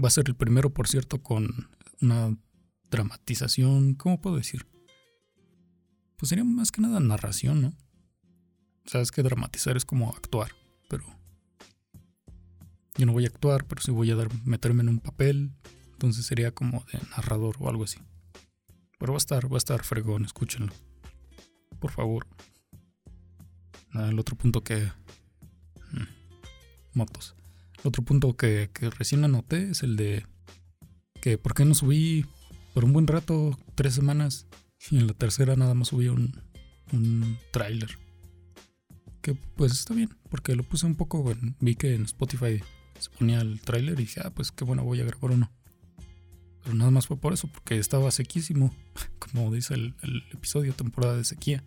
Va 0.04 0.08
a 0.08 0.12
ser 0.12 0.26
el 0.28 0.36
primero, 0.36 0.74
por 0.74 0.88
cierto, 0.88 1.22
con 1.22 1.70
una 2.02 2.38
dramatización, 2.90 3.96
¿cómo 3.96 4.20
puedo 4.20 4.38
decir? 4.38 4.66
Pues 6.22 6.30
sería 6.30 6.46
más 6.46 6.72
que 6.72 6.82
nada 6.82 7.02
narración, 7.02 7.62
¿no? 7.62 7.74
Sabes 8.86 9.12
que 9.12 9.24
dramatizar 9.24 9.76
es 9.76 9.86
como 9.86 10.10
actuar, 10.12 10.52
pero 10.88 11.04
yo 12.96 13.06
no 13.06 13.12
voy 13.12 13.26
a 13.26 13.28
actuar, 13.28 13.66
pero 13.66 13.82
sí 13.82 13.92
voy 13.92 14.12
a 14.12 14.16
dar, 14.16 14.30
meterme 14.46 14.84
en 14.84 14.90
un 14.90 15.00
papel, 15.00 15.52
entonces 15.94 16.26
sería 16.26 16.52
como 16.52 16.86
de 16.94 17.00
narrador 17.18 17.58
o 17.60 17.70
algo 17.70 17.84
así. 17.84 18.00
Pero 19.00 19.14
va 19.14 19.18
a 19.18 19.26
estar, 19.26 19.52
va 19.52 19.56
a 19.56 19.58
estar 19.58 19.84
fregón, 19.84 20.24
escúchenlo 20.24 20.72
por 21.82 21.92
favor. 21.92 22.28
el 23.96 24.18
otro 24.20 24.38
punto 24.38 24.64
que... 24.64 24.86
Mm, 25.92 26.08
motos. 26.94 27.36
El 27.80 27.88
otro 27.88 28.04
punto 28.04 28.38
que, 28.38 28.70
que 28.74 28.90
recién 28.92 29.26
anoté 29.26 29.72
es 29.72 29.84
el 29.84 29.98
de 29.98 30.26
que 31.22 31.38
por 31.38 31.56
qué 31.56 31.66
no 31.66 31.74
subí 31.76 32.26
por 32.74 32.86
un 32.86 32.94
buen 32.94 33.08
rato, 33.08 33.58
tres 33.76 33.96
semanas, 33.96 34.46
y 34.90 34.98
en 34.98 35.08
la 35.08 35.14
tercera 35.14 35.56
nada 35.56 35.74
más 35.74 35.90
subí 35.90 36.08
un, 36.08 36.40
un. 36.92 37.38
Que 39.22 39.36
pues 39.36 39.74
está 39.74 39.94
bien, 39.94 40.10
porque 40.30 40.56
lo 40.56 40.64
puse 40.64 40.86
un 40.86 40.96
poco, 40.96 41.24
vi 41.60 41.76
que 41.76 41.94
en 41.94 42.04
Spotify 42.04 42.62
se 43.00 43.10
ponía 43.12 43.42
el 43.42 43.60
tráiler 43.60 43.94
y 44.00 44.04
dije, 44.04 44.22
ah, 44.24 44.32
pues 44.32 44.52
qué 44.52 44.64
bueno, 44.64 44.84
voy 44.84 45.02
a 45.02 45.06
grabar 45.06 45.32
uno. 45.32 45.52
Pero 46.64 46.76
nada 46.76 46.92
más 46.92 47.08
fue 47.08 47.18
por 47.18 47.34
eso, 47.34 47.48
porque 47.48 47.78
estaba 47.78 48.12
sequísimo, 48.12 48.74
como 49.20 49.52
dice 49.52 49.74
el, 49.74 49.96
episodio, 50.32 50.74
temporada 50.74 51.18
de 51.18 51.26
sequía. 51.26 51.64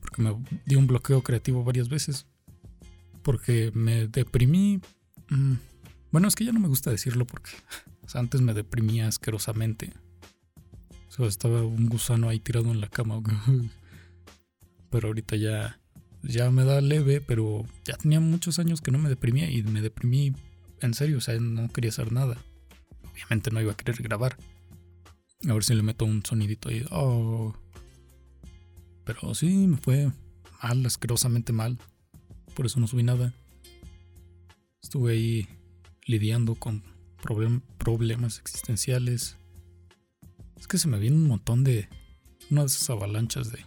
Porque 0.00 0.22
me 0.22 0.34
dio 0.66 0.78
un 0.78 0.86
bloqueo 0.86 1.22
creativo 1.22 1.64
varias 1.64 1.88
veces. 1.88 2.26
Porque 3.22 3.70
me 3.74 4.06
deprimí. 4.06 4.80
Mm, 5.28 5.54
bueno, 6.10 6.28
es 6.28 6.34
que 6.34 6.44
ya 6.44 6.52
no 6.52 6.60
me 6.60 6.68
gusta 6.68 6.90
decirlo 6.90 7.26
porque 7.26 7.50
antes 8.14 8.40
me 8.40 8.54
deprimía 8.54 9.06
asquerosamente. 9.08 9.92
Estaba 11.18 11.62
un 11.62 11.86
gusano 11.86 12.28
ahí 12.28 12.40
tirado 12.40 12.70
en 12.70 12.80
la 12.80 12.88
cama. 12.88 13.22
Pero 14.90 15.08
ahorita 15.08 15.36
ya, 15.36 15.78
ya 16.22 16.50
me 16.50 16.64
da 16.64 16.80
leve, 16.80 17.20
pero 17.20 17.64
ya 17.84 17.96
tenía 17.96 18.18
muchos 18.18 18.58
años 18.58 18.80
que 18.80 18.90
no 18.90 18.98
me 18.98 19.08
deprimía 19.08 19.48
y 19.48 19.62
me 19.62 19.82
deprimí 19.82 20.32
en 20.80 20.94
serio, 20.94 21.18
o 21.18 21.20
sea, 21.20 21.38
no 21.38 21.68
quería 21.68 21.90
hacer 21.90 22.10
nada 22.10 22.36
obviamente 23.20 23.50
no 23.50 23.60
iba 23.60 23.72
a 23.72 23.76
querer 23.76 24.02
grabar. 24.02 24.36
A 25.48 25.52
ver 25.52 25.64
si 25.64 25.74
le 25.74 25.82
meto 25.82 26.04
un 26.04 26.24
sonidito 26.24 26.68
ahí. 26.68 26.84
Oh. 26.90 27.54
Pero 29.04 29.34
sí, 29.34 29.66
me 29.66 29.76
fue 29.76 30.10
mal, 30.62 30.84
asquerosamente 30.84 31.52
mal. 31.52 31.78
Por 32.54 32.66
eso 32.66 32.80
no 32.80 32.86
subí 32.86 33.02
nada. 33.02 33.32
Estuve 34.82 35.12
ahí 35.12 35.48
lidiando 36.06 36.54
con 36.54 36.82
problemas 37.78 38.38
existenciales. 38.38 39.36
Es 40.60 40.68
que 40.68 40.78
se 40.78 40.86
me 40.86 41.00
viene 41.00 41.16
un 41.16 41.26
montón 41.26 41.64
de... 41.64 41.88
Una 42.50 42.60
de 42.60 42.66
esas 42.68 42.90
avalanchas 42.90 43.50
de, 43.50 43.64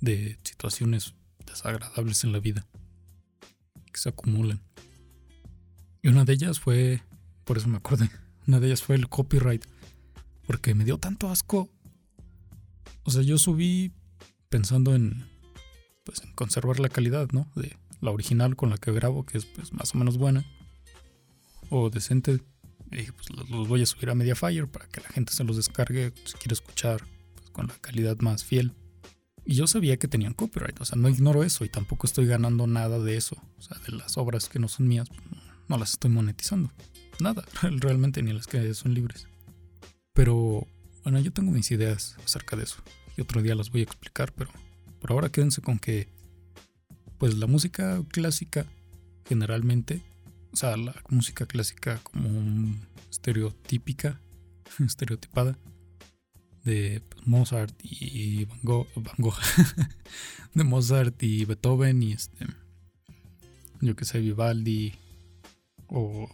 de 0.00 0.38
situaciones 0.44 1.14
desagradables 1.46 2.22
en 2.22 2.32
la 2.32 2.38
vida. 2.38 2.66
Que 3.92 3.98
se 3.98 4.10
acumulan. 4.10 4.62
Y 6.02 6.08
una 6.08 6.24
de 6.24 6.34
ellas 6.34 6.60
fue... 6.60 7.02
Por 7.44 7.58
eso 7.58 7.68
me 7.68 7.78
acordé 7.78 8.08
una 8.46 8.60
de 8.60 8.66
ellas 8.66 8.82
fue 8.82 8.96
el 8.96 9.08
copyright. 9.08 9.64
Porque 10.46 10.74
me 10.74 10.84
dio 10.84 10.98
tanto 10.98 11.30
asco. 11.30 11.70
O 13.04 13.10
sea, 13.10 13.22
yo 13.22 13.38
subí 13.38 13.92
pensando 14.48 14.94
en, 14.94 15.26
pues, 16.04 16.22
en 16.22 16.32
conservar 16.32 16.80
la 16.80 16.88
calidad, 16.88 17.28
¿no? 17.32 17.50
De 17.54 17.76
la 18.00 18.10
original 18.10 18.56
con 18.56 18.70
la 18.70 18.76
que 18.76 18.92
grabo, 18.92 19.24
que 19.24 19.38
es 19.38 19.46
pues, 19.46 19.72
más 19.72 19.94
o 19.94 19.98
menos 19.98 20.18
buena. 20.18 20.44
O 21.70 21.90
decente. 21.90 22.40
Y 22.90 22.96
dije, 22.96 23.12
pues 23.12 23.30
los, 23.30 23.68
voy 23.68 23.82
a 23.82 23.86
subir 23.86 24.10
a 24.10 24.14
Mediafire 24.14 24.66
para 24.66 24.86
que 24.88 25.00
la 25.00 25.08
gente 25.08 25.32
se 25.32 25.44
los 25.44 25.56
descargue 25.56 26.12
si 26.24 26.34
quiere 26.34 26.54
escuchar 26.54 27.04
pues, 27.34 27.50
con 27.50 27.66
la 27.66 27.74
calidad 27.80 28.18
más 28.18 28.44
fiel. 28.44 28.72
Y 29.44 29.54
yo 29.54 29.66
sabía 29.66 29.98
que 29.98 30.08
tenían 30.08 30.32
copyright, 30.32 30.80
o 30.80 30.84
sea, 30.84 30.96
no 30.96 31.08
ignoro 31.08 31.44
eso 31.44 31.64
y 31.64 31.68
tampoco 31.68 32.06
estoy 32.06 32.26
ganando 32.26 32.66
nada 32.66 32.98
de 32.98 33.16
eso. 33.16 33.36
O 33.58 33.62
sea, 33.62 33.78
de 33.78 33.92
las 33.92 34.16
obras 34.16 34.48
que 34.48 34.58
no 34.58 34.68
son 34.68 34.88
mías, 34.88 35.08
no 35.68 35.76
las 35.76 35.92
estoy 35.92 36.10
monetizando 36.10 36.72
nada, 37.20 37.44
realmente 37.62 38.22
ni 38.22 38.32
las 38.32 38.46
que 38.46 38.74
son 38.74 38.94
libres. 38.94 39.26
Pero 40.12 40.66
bueno, 41.02 41.18
yo 41.20 41.32
tengo 41.32 41.50
mis 41.50 41.70
ideas 41.70 42.16
acerca 42.24 42.56
de 42.56 42.64
eso 42.64 42.76
y 43.16 43.20
otro 43.20 43.42
día 43.42 43.54
las 43.54 43.70
voy 43.70 43.80
a 43.80 43.84
explicar, 43.84 44.32
pero 44.32 44.50
por 45.00 45.12
ahora 45.12 45.30
quédense 45.30 45.60
con 45.60 45.78
que 45.78 46.08
pues 47.18 47.34
la 47.36 47.46
música 47.46 48.00
clásica 48.08 48.66
generalmente, 49.26 50.02
o 50.54 50.56
sea, 50.56 50.76
la 50.76 50.94
música 51.08 51.46
clásica 51.46 51.98
como 52.04 52.76
estereotípica, 53.10 54.20
estereotipada 54.86 55.58
de 56.62 57.02
pues, 57.08 57.26
Mozart 57.26 57.74
y 57.82 58.44
Van 58.44 58.60
Gogh, 58.62 58.86
Van 58.94 59.16
Gogh 59.18 59.34
de 60.54 60.62
Mozart 60.62 61.20
y 61.24 61.44
Beethoven 61.44 62.04
y 62.04 62.12
este 62.12 62.46
yo 63.80 63.96
que 63.96 64.04
sé 64.04 64.20
Vivaldi 64.20 64.94
o 65.88 66.30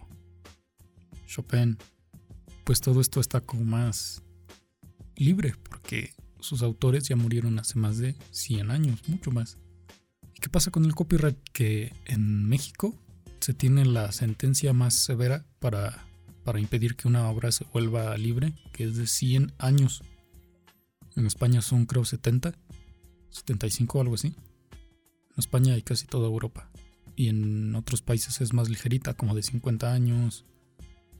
Chopin, 1.26 1.78
pues 2.64 2.82
todo 2.82 3.00
esto 3.00 3.20
está 3.20 3.40
como 3.40 3.64
más 3.64 4.22
libre 5.16 5.54
porque 5.62 6.12
sus 6.40 6.60
autores 6.60 7.08
ya 7.08 7.16
murieron 7.16 7.58
hace 7.58 7.78
más 7.78 7.96
de 7.96 8.16
100 8.32 8.70
años, 8.70 9.00
mucho 9.08 9.30
más. 9.30 9.56
¿Y 10.34 10.40
qué 10.40 10.50
pasa 10.50 10.70
con 10.70 10.84
el 10.84 10.94
copyright? 10.94 11.38
Que 11.54 11.94
en 12.04 12.46
México 12.46 12.94
se 13.40 13.54
tiene 13.54 13.84
la 13.84 14.12
sentencia 14.12 14.72
más 14.72 14.94
severa 14.94 15.44
para, 15.58 16.06
para 16.44 16.60
impedir 16.60 16.96
que 16.96 17.08
una 17.08 17.28
obra 17.28 17.52
se 17.52 17.64
vuelva 17.72 18.16
libre, 18.16 18.54
que 18.72 18.84
es 18.84 18.96
de 18.96 19.06
100 19.06 19.52
años. 19.58 20.02
En 21.16 21.26
España 21.26 21.62
son 21.62 21.86
creo 21.86 22.04
70, 22.04 22.54
75 23.30 23.98
o 23.98 24.00
algo 24.00 24.14
así. 24.14 24.28
En 24.28 25.38
España 25.38 25.76
y 25.76 25.82
casi 25.82 26.06
toda 26.06 26.26
Europa. 26.26 26.70
Y 27.16 27.28
en 27.28 27.74
otros 27.74 28.02
países 28.02 28.40
es 28.40 28.52
más 28.52 28.68
ligerita, 28.68 29.14
como 29.14 29.34
de 29.34 29.42
50 29.42 29.92
años, 29.92 30.44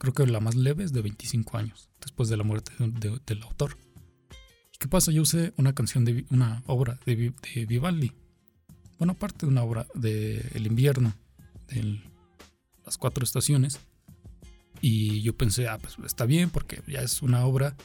Creo 0.01 0.15
que 0.15 0.27
la 0.27 0.41
más 0.41 0.55
leve 0.55 0.83
es 0.83 0.95
de 0.95 1.03
25 1.03 1.59
años, 1.59 1.91
después 2.01 2.31
de 2.31 2.39
la 2.39 2.43
muerte 2.43 2.73
del 2.79 3.43
autor. 3.43 3.77
¿Qué 4.79 4.89
pasa? 4.89 5.13
Yo 5.13 5.21
usé 5.21 5.53
una 5.59 5.75
canción 5.75 6.07
de 6.07 6.25
una 6.31 6.63
obra 6.67 6.99
de, 7.05 7.35
Vivaldi. 7.69 8.11
Bueno, 8.99 9.13
parte 9.13 9.45
de 9.45 9.53
una 9.53 9.63
obra 9.63 9.87
de 9.95 10.39
El 10.55 10.67
invierno, 10.67 11.13
de 11.69 12.01
las 12.91 12.99
cuatro 12.99 13.23
estaciones. 13.23 13.79
Y 14.81 15.23
yo 15.23 15.37
pensé, 15.37 15.69
ah, 15.69 15.79
pues 15.79 15.97
está 16.05 16.27
bien, 16.27 16.51
porque 16.51 16.83
ya 16.89 17.03
es 17.03 17.23
una 17.23 17.47
obra 17.47 17.77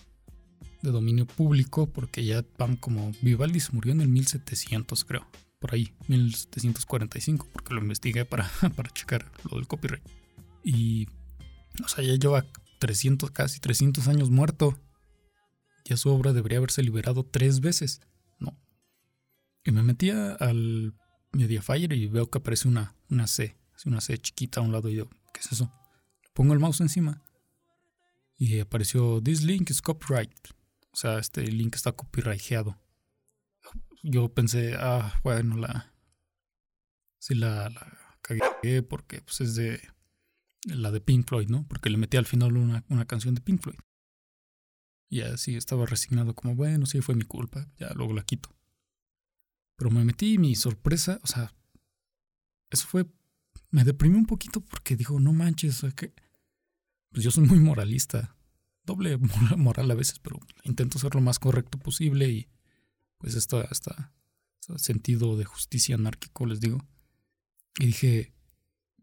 de 0.81 0.89
dominio 0.89 1.27
público, 1.27 1.85
porque 1.85 2.25
ya 2.25 2.43
van 2.57 2.75
como. 2.75 3.11
Vivaldi 3.21 3.59
murió 3.71 3.91
en 3.91 4.01
el 4.01 4.07
1700, 4.07 5.05
creo, 5.05 5.27
por 5.59 5.75
ahí, 5.75 5.93
1745, 6.07 7.47
porque 7.53 7.75
lo 7.75 7.81
investigué 7.81 8.25
para, 8.25 8.49
para 8.75 8.89
checar 8.91 9.31
lo 9.49 9.57
del 9.57 9.67
copyright. 9.67 10.03
Y 10.63 11.07
o 11.83 11.87
sea, 11.87 12.03
ya 12.03 12.15
lleva 12.15 12.47
300, 12.79 13.29
casi 13.29 13.59
300 13.59 14.07
años 14.07 14.31
muerto. 14.31 14.79
ya 15.83 15.97
su 15.97 16.09
obra 16.09 16.33
debería 16.33 16.57
haberse 16.57 16.81
liberado 16.81 17.23
tres 17.23 17.59
veces. 17.59 18.01
No. 18.39 18.57
Y 19.63 19.71
me 19.71 19.83
metía 19.83 20.33
al 20.33 20.95
Mediafire 21.31 21.95
y 21.95 22.07
veo 22.07 22.27
que 22.31 22.39
aparece 22.39 22.67
una, 22.67 22.95
una 23.09 23.27
C, 23.27 23.55
una 23.85 24.01
C 24.01 24.17
chiquita 24.17 24.59
a 24.59 24.63
un 24.63 24.71
lado 24.71 24.89
y 24.89 24.95
yo, 24.95 25.09
¿qué 25.33 25.41
es 25.41 25.51
eso? 25.51 25.71
pongo 26.35 26.53
el 26.53 26.59
mouse 26.59 26.81
encima 26.81 27.23
y 28.37 28.59
apareció 28.59 29.21
This 29.23 29.41
link 29.41 29.69
is 29.69 29.81
copyright. 29.81 30.35
O 30.91 30.97
sea, 30.97 31.19
este 31.19 31.41
link 31.47 31.75
está 31.75 31.93
copyrighteado. 31.93 32.77
Yo 34.03 34.33
pensé, 34.33 34.75
ah, 34.77 35.19
bueno, 35.23 35.57
la. 35.57 35.93
Sí, 37.17 37.33
la, 37.33 37.69
la 37.69 38.17
cagué 38.21 38.83
porque 38.83 39.21
pues, 39.21 39.41
es 39.41 39.55
de. 39.55 39.81
La 40.65 40.91
de 40.91 40.99
Pink 40.99 41.27
Floyd, 41.27 41.47
¿no? 41.47 41.65
Porque 41.67 41.89
le 41.89 41.97
metí 41.97 42.17
al 42.17 42.25
final 42.25 42.57
una, 42.57 42.83
una 42.89 43.05
canción 43.05 43.35
de 43.35 43.41
Pink 43.41 43.61
Floyd. 43.61 43.79
Y 45.09 45.21
así 45.21 45.55
estaba 45.55 45.85
resignado, 45.85 46.33
como, 46.33 46.55
bueno, 46.55 46.87
sí, 46.87 47.01
fue 47.01 47.15
mi 47.15 47.23
culpa, 47.23 47.69
ya 47.77 47.93
luego 47.93 48.13
la 48.13 48.23
quito. 48.23 48.49
Pero 49.77 49.91
me 49.91 50.03
metí 50.03 50.37
mi 50.39 50.55
sorpresa, 50.55 51.19
o 51.23 51.27
sea, 51.27 51.53
eso 52.69 52.87
fue. 52.87 53.05
Me 53.75 53.83
deprimí 53.83 54.15
un 54.15 54.25
poquito 54.25 54.61
porque 54.61 54.95
dijo, 54.95 55.19
no 55.19 55.33
manches, 55.33 55.85
que 55.97 56.13
pues 57.09 57.25
yo 57.25 57.29
soy 57.29 57.45
muy 57.45 57.59
moralista, 57.59 58.33
doble 58.85 59.17
moral 59.57 59.91
a 59.91 59.95
veces, 59.95 60.17
pero 60.19 60.39
intento 60.63 60.97
ser 60.97 61.13
lo 61.13 61.19
más 61.19 61.39
correcto 61.39 61.77
posible 61.77 62.29
y 62.29 62.47
pues 63.17 63.35
esto 63.35 63.57
hasta 63.69 64.13
sentido 64.77 65.35
de 65.35 65.43
justicia 65.43 65.95
anárquico, 65.95 66.45
les 66.45 66.61
digo. 66.61 66.87
Y 67.77 67.87
dije, 67.87 68.33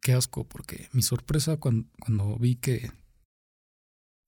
qué 0.01 0.15
asco, 0.15 0.49
porque 0.49 0.89
mi 0.93 1.03
sorpresa 1.03 1.59
cuando, 1.59 1.91
cuando 2.01 2.39
vi 2.39 2.55
que, 2.55 2.91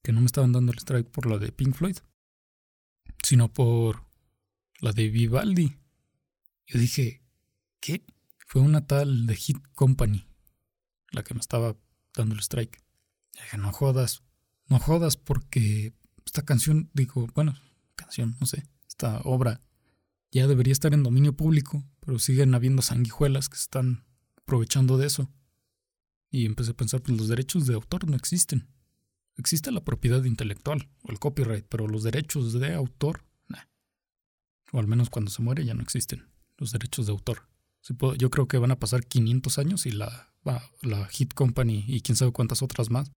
que 0.02 0.12
no 0.12 0.20
me 0.20 0.26
estaban 0.26 0.52
dando 0.52 0.72
el 0.72 0.78
strike 0.78 1.08
por 1.08 1.24
la 1.24 1.38
de 1.38 1.52
Pink 1.52 1.74
Floyd, 1.74 1.96
sino 3.22 3.50
por 3.50 4.04
la 4.80 4.92
de 4.92 5.08
Vivaldi. 5.08 5.78
Yo 6.66 6.78
dije, 6.78 7.22
¿qué? 7.80 8.04
Fue 8.46 8.60
una 8.60 8.86
tal 8.86 9.26
de 9.26 9.36
Hit 9.36 9.66
Company 9.74 10.26
la 11.14 11.24
que 11.24 11.34
me 11.34 11.40
estaba 11.40 11.76
dando 12.14 12.34
el 12.34 12.40
strike. 12.40 12.82
Dije, 13.34 13.58
no 13.58 13.72
jodas, 13.72 14.22
no 14.68 14.78
jodas 14.78 15.16
porque 15.16 15.94
esta 16.24 16.42
canción, 16.42 16.90
digo, 16.94 17.26
bueno, 17.34 17.56
canción, 17.96 18.36
no 18.40 18.46
sé, 18.46 18.64
esta 18.86 19.20
obra 19.24 19.60
ya 20.30 20.46
debería 20.46 20.72
estar 20.72 20.94
en 20.94 21.02
dominio 21.02 21.36
público, 21.36 21.84
pero 22.00 22.18
siguen 22.18 22.54
habiendo 22.54 22.82
sanguijuelas 22.82 23.48
que 23.48 23.56
están 23.56 24.04
aprovechando 24.36 24.98
de 24.98 25.06
eso. 25.06 25.30
Y 26.30 26.46
empecé 26.46 26.72
a 26.72 26.76
pensar, 26.76 27.02
pues 27.02 27.16
los 27.16 27.28
derechos 27.28 27.66
de 27.66 27.74
autor 27.74 28.08
no 28.08 28.16
existen. 28.16 28.68
Existe 29.36 29.70
la 29.70 29.84
propiedad 29.84 30.24
intelectual 30.24 30.90
o 31.02 31.12
el 31.12 31.20
copyright, 31.20 31.66
pero 31.68 31.86
los 31.86 32.02
derechos 32.02 32.52
de 32.52 32.74
autor, 32.74 33.24
nah. 33.48 33.62
O 34.72 34.80
al 34.80 34.88
menos 34.88 35.10
cuando 35.10 35.30
se 35.30 35.42
muere 35.42 35.64
ya 35.64 35.74
no 35.74 35.82
existen 35.82 36.28
los 36.56 36.72
derechos 36.72 37.06
de 37.06 37.12
autor. 37.12 37.48
Yo 38.18 38.30
creo 38.30 38.48
que 38.48 38.58
van 38.58 38.70
a 38.70 38.78
pasar 38.78 39.06
500 39.06 39.58
años 39.58 39.86
y 39.86 39.92
la, 39.92 40.33
la 40.82 41.06
Hit 41.08 41.34
Company 41.34 41.84
y 41.86 42.00
quién 42.00 42.16
sabe 42.16 42.32
cuántas 42.32 42.62
otras 42.62 42.90
más 42.90 43.10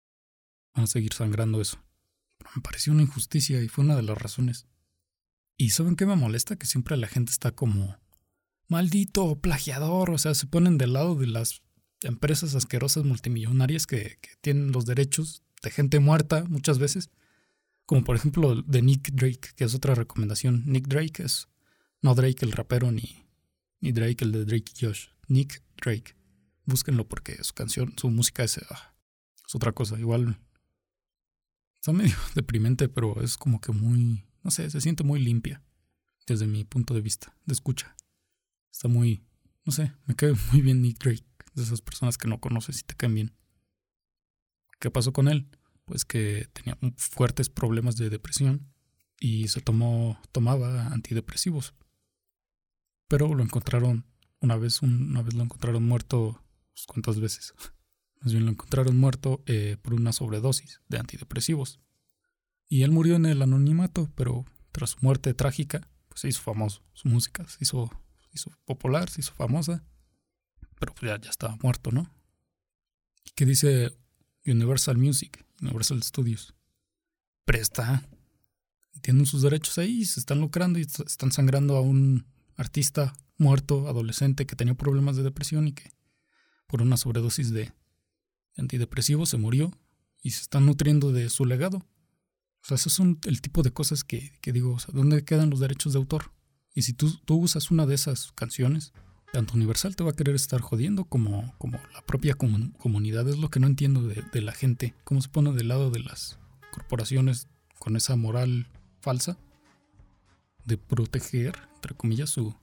van 0.75 0.85
a 0.85 0.87
seguir 0.87 1.13
sangrando 1.13 1.61
eso. 1.61 1.79
Pero 2.39 2.51
me 2.57 2.63
pareció 2.63 2.93
una 2.93 3.03
injusticia 3.03 3.63
y 3.63 3.69
fue 3.69 3.85
una 3.85 3.97
de 3.97 4.03
las 4.03 4.19
razones. 4.19 4.67
Y 5.57 5.71
¿saben 5.71 5.97
qué 5.97 6.07
me 6.07 6.17
molesta? 6.17 6.57
Que 6.57 6.67
siempre 6.67 6.97
la 6.97 7.07
gente 7.07 7.31
está 7.31 7.53
como 7.53 7.97
maldito 8.69 9.37
plagiador, 9.41 10.11
o 10.11 10.19
sea, 10.19 10.35
se 10.35 10.47
ponen 10.47 10.79
del 10.79 10.95
lado 10.95 11.15
de 11.15 11.27
las 11.27 11.63
empresas 12.03 12.55
asquerosas 12.55 13.05
multimillonarias 13.05 13.87
que, 13.87 14.19
tienen 14.41 14.73
los 14.73 14.85
derechos 14.85 15.43
de 15.63 15.71
gente 15.71 16.01
muerta 16.01 16.45
muchas 16.45 16.79
veces. 16.79 17.11
Como 17.87 18.03
por 18.03 18.17
ejemplo 18.17 18.63
de 18.63 18.83
Nick 18.83 19.13
Drake, 19.13 19.51
que 19.57 19.65
es 19.65 19.75
otra 19.75 19.95
recomendación. 19.95 20.65
Nick 20.67 20.89
Drake 20.89 21.23
es 21.23 21.49
no 22.01 22.15
Drake 22.15 22.45
el 22.45 22.53
rapero 22.53 22.91
ni, 22.91 23.27
ni 23.81 23.93
Drake 23.93 24.25
el 24.25 24.33
de 24.33 24.45
Drake 24.45 24.73
y 24.75 24.87
Josh. 24.87 25.09
Nick 25.29 25.63
Drake. 25.77 26.15
Búsquenlo 26.67 27.07
porque 27.07 27.43
su 27.45 27.55
canción, 27.55 27.95
su 27.97 28.11
música 28.11 28.45
es, 28.45 28.59
ah, 28.71 28.95
es 29.47 29.55
otra 29.55 29.73
cosa. 29.73 29.99
Igual 29.99 30.39
Está 31.85 31.93
medio 31.93 32.17
deprimente, 32.35 32.89
pero 32.89 33.21
es 33.21 33.37
como 33.37 33.61
que 33.61 33.71
muy, 33.71 34.25
no 34.43 34.51
sé, 34.51 34.71
se 34.71 34.81
siente 34.81 35.05
muy 35.05 35.21
limpia 35.23 35.63
desde 36.27 36.47
mi 36.47 36.65
punto 36.65 36.95
de 36.95 37.03
vista, 37.03 37.37
de 37.45 37.53
escucha. 37.53 37.95
Está 38.73 38.89
muy, 38.89 39.23
no 39.67 39.73
sé, 39.73 39.93
me 40.07 40.17
cae 40.17 40.33
muy 40.53 40.63
bien 40.63 40.81
Nick 40.81 40.99
Drake, 40.99 41.27
de 41.53 41.63
esas 41.63 41.83
personas 41.83 42.17
que 42.17 42.27
no 42.27 42.41
conoces 42.41 42.81
y 42.81 42.85
te 42.85 42.95
caen 42.95 43.15
bien. 43.15 43.37
¿Qué 44.81 44.91
pasó 44.91 45.13
con 45.13 45.29
él? 45.29 45.47
Pues 45.85 46.07
que 46.07 46.49
tenía 46.55 46.79
fuertes 46.97 47.51
problemas 47.51 47.97
de 47.97 48.09
depresión 48.09 48.73
y 49.21 49.49
se 49.49 49.61
tomó, 49.61 50.19
tomaba 50.33 50.87
antidepresivos. 50.87 51.75
Pero 53.09 53.35
lo 53.35 53.43
encontraron 53.43 54.07
una 54.41 54.57
vez, 54.57 54.81
una 54.81 55.21
vez 55.21 55.35
lo 55.35 55.43
encontraron 55.43 55.87
muerto, 55.87 56.43
pues, 56.75 56.87
¿cuántas 56.87 57.21
veces? 57.21 57.55
Más 58.21 58.33
bien 58.33 58.45
lo 58.45 58.51
encontraron 58.51 58.97
muerto 58.99 59.43
eh, 59.47 59.77
por 59.81 59.95
una 59.95 60.13
sobredosis 60.13 60.81
de 60.89 60.99
antidepresivos. 60.99 61.81
Y 62.69 62.83
él 62.83 62.91
murió 62.91 63.17
en 63.17 63.27
el 63.27 63.43
anonimato, 63.43 64.11
pero 64.15 64.45
tras 64.73 64.91
su 64.91 64.99
muerte 65.03 65.35
trágica, 65.35 65.89
pues 66.09 66.23
se 66.23 66.29
hizo 66.29 66.41
famoso. 66.41 66.83
Su 66.95 67.09
música 67.09 67.47
se 67.49 67.59
hizo, 67.61 67.91
hizo 68.33 68.51
popular, 68.65 69.11
se 69.11 69.21
hizo 69.21 69.35
famosa. 69.35 69.85
Pero 70.79 70.95
pues 70.95 71.11
ya, 71.11 71.21
ya 71.21 71.31
estaba 71.31 71.57
muerto, 71.63 71.93
¿no? 71.93 72.11
¿Qué 73.35 73.47
dice 73.47 73.97
Universal 74.47 74.97
Music, 74.97 75.45
Universal 75.61 76.03
Studios? 76.03 76.55
Presta. 77.45 78.09
Tienen 79.03 79.27
sus 79.27 79.43
derechos 79.43 79.77
ahí, 79.79 80.05
se 80.05 80.21
están 80.21 80.41
lucrando 80.41 80.79
y 80.79 80.83
están 80.83 81.31
sangrando 81.31 81.77
a 81.77 81.81
un 81.81 82.27
artista 82.57 83.15
muerto, 83.37 83.89
adolescente, 83.89 84.47
que 84.47 84.57
tenía 84.57 84.75
problemas 84.75 85.17
de 85.17 85.25
depresión 85.25 85.69
y 85.69 85.73
que 85.73 85.91
por 86.67 86.83
una 86.83 86.97
sobredosis 86.97 87.53
de 87.53 87.73
antidepresivo, 88.57 89.27
se 89.27 89.37
murió 89.37 89.73
y 90.23 90.31
se 90.31 90.43
están 90.43 90.67
nutriendo 90.67 91.13
de 91.13 91.29
su 91.31 91.45
legado. 91.45 91.79
O 91.79 92.67
sea, 92.67 92.77
esos 92.77 92.93
son 92.93 93.19
el 93.27 93.41
tipo 93.43 93.63
de 93.63 93.73
cosas 93.73 94.05
que, 94.05 94.33
digo, 94.43 94.75
o 94.75 94.79
sea, 94.79 94.95
¿dónde 94.95 95.25
quedan 95.25 95.51
los 95.51 95.61
derechos 95.61 95.93
de 95.93 95.99
autor? 95.99 96.33
Y 96.75 96.83
si 96.83 96.95
tú, 96.95 97.15
tú 97.25 97.37
usas 97.37 97.71
una 97.71 97.87
de 97.87 97.95
esas 97.95 98.33
canciones, 98.33 98.93
tanto 99.33 99.55
Universal 99.55 99.97
te 99.97 100.05
va 100.05 100.11
a 100.11 100.17
querer 100.17 100.35
estar 100.35 100.61
jodiendo 100.61 101.05
como, 101.05 101.55
como 101.59 101.79
la 101.93 102.03
propia 102.03 102.35
comunidad. 102.35 103.29
Es 103.29 103.39
lo 103.39 103.51
que 103.51 103.61
no 103.61 103.67
entiendo 103.67 104.03
de, 104.03 104.23
de, 104.33 104.41
la 104.41 104.53
gente. 104.53 104.95
¿Cómo 105.05 105.21
se 105.21 105.29
pone 105.29 105.53
del 105.53 105.69
lado 105.69 105.91
de 105.91 106.01
las 106.01 106.39
corporaciones 106.73 107.49
con 107.79 107.97
esa 107.97 108.17
moral 108.17 108.67
falsa 109.01 109.37
de 110.65 110.79
proteger, 110.79 111.55
entre 111.75 111.95
comillas, 111.95 112.31
su, 112.31 112.55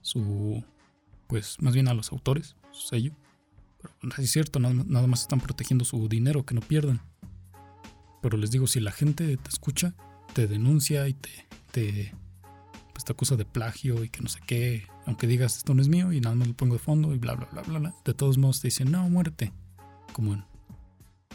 su, 0.00 0.64
pues 1.26 1.60
más 1.60 1.74
bien 1.74 1.88
a 1.88 1.94
los 1.94 2.12
autores, 2.12 2.56
su 2.78 2.88
sello? 2.88 3.12
no 4.02 4.10
es 4.16 4.30
cierto, 4.30 4.58
nada, 4.58 5.06
más 5.06 5.22
están 5.22 5.40
protegiendo 5.40 5.84
su 5.84 6.08
dinero, 6.08 6.44
que 6.44 6.54
no 6.54 6.60
pierdan. 6.60 7.00
Pero 8.22 8.36
les 8.36 8.50
digo, 8.50 8.66
si 8.66 8.80
la 8.80 8.92
gente 8.92 9.36
te 9.36 9.48
escucha, 9.48 9.94
te 10.34 10.46
denuncia 10.46 11.08
y 11.08 11.14
te, 11.14 11.30
te, 11.70 12.12
pues 12.92 13.04
te 13.04 13.12
acusa 13.12 13.36
de 13.36 13.44
plagio 13.44 14.02
y 14.02 14.08
que 14.08 14.20
no 14.20 14.28
sé 14.28 14.40
qué, 14.46 14.86
aunque 15.06 15.26
digas 15.26 15.56
esto 15.56 15.74
no 15.74 15.82
es 15.82 15.88
mío 15.88 16.12
y 16.12 16.20
nada 16.20 16.34
más 16.34 16.48
lo 16.48 16.54
pongo 16.54 16.74
de 16.74 16.80
fondo 16.80 17.14
y 17.14 17.18
bla, 17.18 17.34
bla, 17.34 17.46
bla, 17.52 17.62
bla, 17.62 17.78
bla, 17.78 17.94
de 18.04 18.14
todos 18.14 18.38
modos 18.38 18.60
te 18.60 18.68
dicen, 18.68 18.90
no, 18.90 19.08
muérete. 19.08 19.52
Como 20.12 20.34
en 20.34 20.44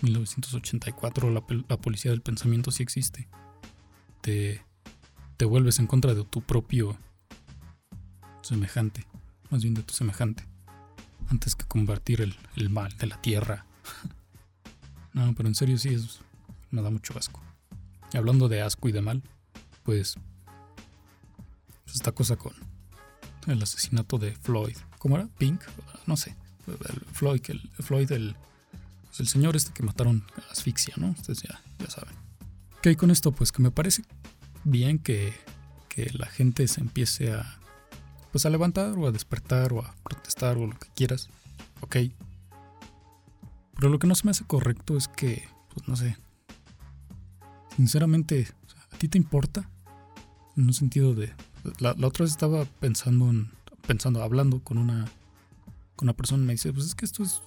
1984 0.02 1.30
la, 1.32 1.44
la 1.70 1.78
policía 1.78 2.12
del 2.12 2.22
pensamiento 2.22 2.72
sí 2.72 2.84
existe. 2.84 3.30
Te, 4.22 4.62
te 5.38 5.46
vuelves 5.46 5.80
en 5.80 5.88
contra 5.88 6.14
de 6.14 6.26
tu 6.26 6.42
propio 6.42 6.98
semejante, 8.42 9.06
más 9.50 9.64
bien 9.64 9.74
de 9.74 9.84
tu 9.84 9.94
semejante 9.94 10.53
antes 11.30 11.56
que 11.56 11.66
combatir 11.66 12.22
el, 12.22 12.70
mal 12.70 12.96
de 12.98 13.08
la 13.08 13.22
tierra. 13.22 13.66
no, 15.14 15.34
pero 15.36 15.50
en 15.50 15.56
serio 15.56 15.78
sí, 15.78 15.94
es, 15.94 16.20
me 16.72 16.82
da 16.82 16.90
mucho 16.90 17.18
asco. 17.18 17.42
Y 18.14 18.18
hablando 18.18 18.48
de 18.48 18.62
asco 18.62 18.90
y 18.90 18.92
de 18.92 19.02
mal, 19.02 19.24
pues, 19.84 20.16
pues 21.84 21.96
esta 21.96 22.12
cosa 22.12 22.36
con 22.36 22.54
el 23.48 23.62
asesinato 23.62 24.18
de 24.18 24.36
Floyd. 24.36 24.78
¿Cómo 25.00 25.18
era? 25.18 25.28
Pink, 25.38 25.62
no 26.06 26.16
sé. 26.16 26.36
Floyd, 27.12 27.42
el, 27.50 27.60
Floyd, 27.80 28.12
el, 28.12 28.36
pues 29.08 29.20
el 29.20 29.28
señor 29.28 29.56
este 29.56 29.74
que 29.74 29.84
mataron 29.84 30.24
a 30.38 30.52
asfixia, 30.52 30.94
¿no? 30.98 31.10
Ustedes 31.10 31.42
ya, 31.42 31.62
ya 31.80 31.90
saben. 31.90 32.16
¿Qué 32.82 32.90
hay 32.90 32.96
con 32.96 33.12
esto? 33.12 33.32
Pues 33.32 33.52
que 33.52 33.62
me 33.62 33.72
parece 33.72 34.04
bien 34.64 35.00
que, 35.00 35.34
que 35.90 36.10
la 36.14 36.28
gente 36.28 36.68
se 36.68 36.82
empiece 36.82 37.34
a 37.34 37.60
pues 38.34 38.48
a 38.48 38.50
levantar 38.50 38.98
o 38.98 39.08
a 39.08 39.12
despertar 39.12 39.72
o 39.74 39.86
a 39.86 39.96
protestar 40.04 40.58
o 40.58 40.66
lo 40.66 40.78
que 40.78 40.88
quieras, 40.96 41.30
ok. 41.82 41.98
Pero 43.76 43.90
lo 43.90 44.00
que 44.00 44.08
no 44.08 44.16
se 44.16 44.26
me 44.26 44.32
hace 44.32 44.44
correcto 44.44 44.98
es 44.98 45.08
que, 45.08 45.48
pues 45.72 45.88
no 45.88 45.96
sé, 45.96 46.18
sinceramente, 47.78 48.48
¿a 48.92 48.98
ti 48.98 49.08
te 49.08 49.20
importa? 49.20 49.70
En 50.58 50.66
un 50.66 50.74
sentido 50.74 51.14
de... 51.14 51.32
La, 51.80 51.92
otra 51.92 52.24
vez 52.24 52.32
estaba 52.32 52.66
pensando, 52.66 53.30
en, 53.30 53.52
pensando, 53.86 54.24
hablando 54.24 54.64
con 54.64 54.80
una, 54.80 55.06
con 55.96 56.08
una 56.08 56.14
persona 56.14 56.42
y 56.44 56.48
me 56.48 56.54
dice, 56.54 56.74
pues 56.74 56.88
es 56.88 56.96
que 56.96 57.06
esto 57.06 57.22
es 57.22 57.44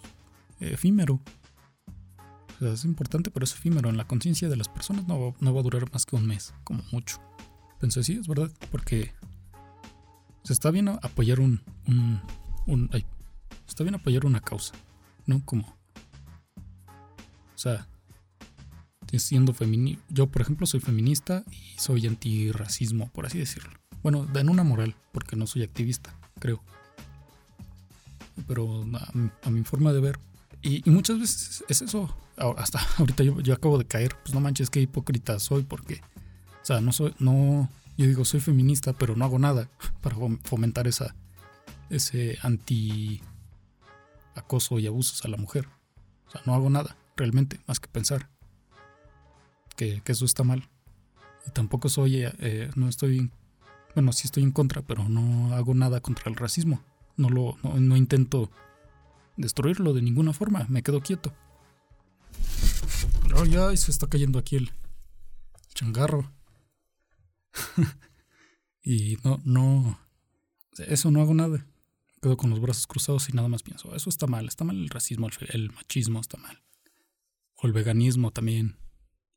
efímero. 0.61 1.21
es 2.61 2.85
importante, 2.85 3.33
pero 3.33 3.43
es 3.43 3.55
efímero. 3.55 3.91
En 3.91 3.97
la 3.97 4.07
conciencia 4.07 4.49
de 4.49 4.57
las 4.57 4.69
personas 4.69 5.09
no, 5.09 5.35
no 5.41 5.53
va 5.53 5.61
a 5.61 5.65
durar 5.65 5.93
más 5.93 6.07
que 6.07 6.15
un 6.15 6.29
mes, 6.29 6.55
como 6.63 6.85
mucho. 6.93 7.21
Pensé, 7.81 8.05
sí, 8.05 8.13
es 8.13 8.29
verdad, 8.29 8.53
porque 8.71 9.13
se 10.47 10.53
está 10.53 10.71
bien 10.71 10.89
apoyar 10.89 11.41
un, 11.41 11.61
un, 11.89 12.21
un 12.67 12.89
está 13.67 13.83
bien 13.83 13.97
apoyar 13.97 14.25
una 14.27 14.39
causa, 14.39 14.75
¿no? 15.27 15.45
Como, 15.45 15.67
o 15.67 17.59
sea, 17.59 17.89
siendo 19.19 19.53
feminista, 19.53 20.05
yo 20.09 20.29
por 20.29 20.43
ejemplo 20.43 20.65
soy 20.69 20.79
feminista 20.79 21.43
y 21.51 21.81
soy 21.81 22.07
antirracismo, 22.07 23.11
por 23.11 23.27
así 23.27 23.39
decirlo. 23.39 23.73
Bueno, 24.05 24.25
en 24.33 24.49
una 24.49 24.63
moral, 24.63 24.95
porque 25.11 25.35
no 25.35 25.49
soy 25.49 25.65
activista, 25.65 26.15
creo. 26.39 26.63
Pero 28.47 28.87
a, 29.43 29.51
mi 29.51 29.65
forma 29.65 29.93
de 29.93 30.01
ver, 30.01 30.21
y, 30.63 30.89
muchas 30.89 31.19
veces 31.19 31.65
es 31.69 31.83
eso, 31.83 32.17
hasta 32.57 32.79
ahorita 32.99 33.25
yo, 33.25 33.41
yo 33.41 33.53
acabo 33.53 33.79
de 33.79 33.85
caer, 33.85 34.15
pues 34.23 34.33
no 34.33 34.41
manches, 34.41 34.71
qué 34.71 34.81
hipócrita 34.81 35.41
soy, 35.41 35.65
porque, 35.65 36.03
o 36.63 36.65
sea, 36.65 36.81
no 36.81 36.93
soy, 36.93 37.17
no, 37.19 37.69
yo 37.97 38.07
digo, 38.07 38.25
soy 38.25 38.41
feminista, 38.41 38.93
pero 38.93 39.17
no 39.17 39.25
hago 39.25 39.39
nada 39.39 39.71
para 40.01 40.17
fomentar 40.45 40.87
esa, 40.87 41.15
ese 41.91 42.39
anti 42.43 43.23
acoso 44.35 44.79
y 44.79 44.87
abusos 44.87 45.25
a 45.25 45.29
la 45.29 45.37
mujer. 45.37 45.69
O 46.29 46.31
sea, 46.31 46.43
no 46.45 46.55
hago 46.55 46.71
nada, 46.71 46.97
realmente, 47.17 47.61
más 47.67 47.81
que 47.81 47.89
pensar 47.89 48.29
que, 49.77 50.03
eso 50.07 50.25
está 50.25 50.43
mal. 50.43 50.69
Y 51.47 51.51
tampoco 51.51 51.89
soy, 51.89 52.25
eh, 52.25 52.33
eh, 52.39 52.71
no 52.75 52.89
estoy, 52.89 53.31
bueno, 53.95 54.13
sí 54.13 54.23
estoy 54.25 54.43
en 54.43 54.51
contra, 54.51 54.83
pero 54.83 55.09
no 55.09 55.55
hago 55.55 55.75
nada 55.75 56.01
contra 56.01 56.31
el 56.31 56.37
racismo. 56.37 56.83
No 57.17 57.31
lo, 57.31 57.57
no, 57.63 57.97
intento 57.97 58.51
destruirlo 59.37 59.95
de 59.95 60.03
ninguna 60.03 60.33
forma, 60.33 60.67
me 60.69 60.83
quedo 60.83 61.01
quieto. 61.01 61.33
Pero 63.23 63.45
ya 63.45 63.75
se 63.77 63.91
está 63.91 64.07
cayendo 64.07 64.39
aquí 64.39 64.57
el 64.57 64.73
changarro. 65.75 66.31
y 68.83 69.19
no, 69.25 69.41
no, 69.45 69.99
eso 70.79 71.11
no 71.11 71.21
hago 71.21 71.35
nada. 71.35 71.67
Quedo 72.23 72.37
con 72.37 72.51
los 72.51 72.61
brazos 72.61 72.87
cruzados 72.87 73.29
y 73.29 73.33
nada 73.33 73.49
más 73.49 73.63
pienso, 73.63 73.95
eso 73.95 74.11
está 74.11 74.27
mal, 74.27 74.49
está 74.49 74.65
mal 74.65 74.77
el 74.77 74.89
racismo, 74.89 75.29
el, 75.49 75.73
machismo 75.73 76.21
está 76.21 76.39
mal. 76.39 76.63
O 77.57 77.67
el 77.67 77.73
veganismo 77.73 78.31
también. 78.31 78.77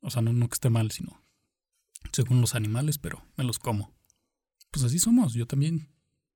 O 0.00 0.10
sea, 0.10 0.22
no, 0.22 0.32
no 0.32 0.48
que 0.48 0.54
esté 0.54 0.70
mal, 0.70 0.90
sino 0.90 1.22
según 2.12 2.40
los 2.40 2.54
animales, 2.54 2.98
pero 2.98 3.22
me 3.36 3.44
los 3.44 3.58
como. 3.58 3.94
Pues 4.70 4.84
así 4.84 4.98
somos, 4.98 5.34
yo 5.34 5.46
también. 5.46 5.88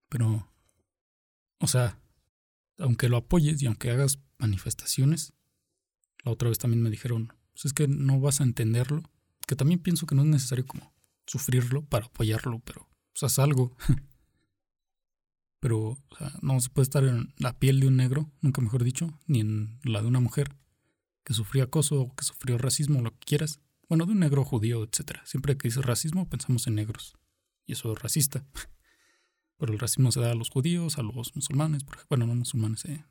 Pero, 0.09 0.53
o 1.59 1.67
sea, 1.67 1.99
aunque 2.79 3.09
lo 3.09 3.17
apoyes 3.17 3.63
y 3.63 3.67
aunque 3.67 3.91
hagas 3.91 4.19
manifestaciones, 4.39 5.33
la 6.25 6.33
otra 6.33 6.49
vez 6.49 6.59
también 6.59 6.83
me 6.83 6.91
dijeron, 6.91 7.33
pues 7.53 7.67
es 7.67 7.73
que 7.73 7.89
no 7.89 8.21
vas 8.21 8.41
a 8.41 8.45
entenderlo. 8.45 9.03
Que 9.47 9.57
también 9.57 9.81
pienso 9.81 10.07
que 10.07 10.15
no 10.15 10.23
es 10.23 10.29
necesario 10.29 10.67
como 10.67 10.94
sufrirlo 11.27 11.85
para 11.85 12.07
apoyarlo, 12.07 12.61
pero, 12.65 12.83
o 12.83 13.17
sea, 13.17 13.27
es 13.27 13.39
algo. 13.39 13.77
pero 15.61 15.79
o 15.81 16.17
sea, 16.19 16.33
no 16.43 16.61
se 16.61 16.69
puede 16.71 16.85
estar 16.85 17.05
en 17.05 17.33
la 17.39 17.59
piel 17.59 17.81
de 17.81 17.87
un 17.87 17.97
negro, 17.97 18.31
nunca 18.41 18.61
mejor 18.61 18.85
dicho, 18.85 19.19
ni 19.27 19.41
en 19.41 19.81
la 19.83 20.03
de 20.03 20.09
una 20.09 20.21
mujer 20.21 20.57
que 21.25 21.35
sufrió 21.35 21.65
acoso 21.65 22.01
o 22.01 22.15
que 22.15 22.25
sufrió 22.25 22.59
racismo, 22.59 23.01
lo 23.01 23.13
que 23.13 23.27
quieras. 23.27 23.61
Bueno, 23.89 24.07
de 24.07 24.13
un 24.13 24.21
negro 24.21 24.45
judío, 24.45 24.83
etc. 24.85 25.21
Siempre 25.25 25.57
que 25.57 25.69
dice 25.69 25.81
racismo 25.81 26.29
pensamos 26.29 26.67
en 26.67 26.75
negros. 26.75 27.17
Y 27.67 27.73
eso 27.73 27.93
es 27.93 27.99
racista. 27.99 28.45
Pero 29.57 29.73
el 29.73 29.79
racismo 29.79 30.13
se 30.13 30.21
da 30.21 30.33
a 30.33 30.35
los 30.35 30.51
judíos, 30.51 30.99
a 30.99 31.03
los 31.03 31.35
musulmanes, 31.35 31.85
por 31.85 31.99
bueno, 32.09 32.27
no 32.27 32.35
musulmanes, 32.35 32.85
eh. 32.85 33.05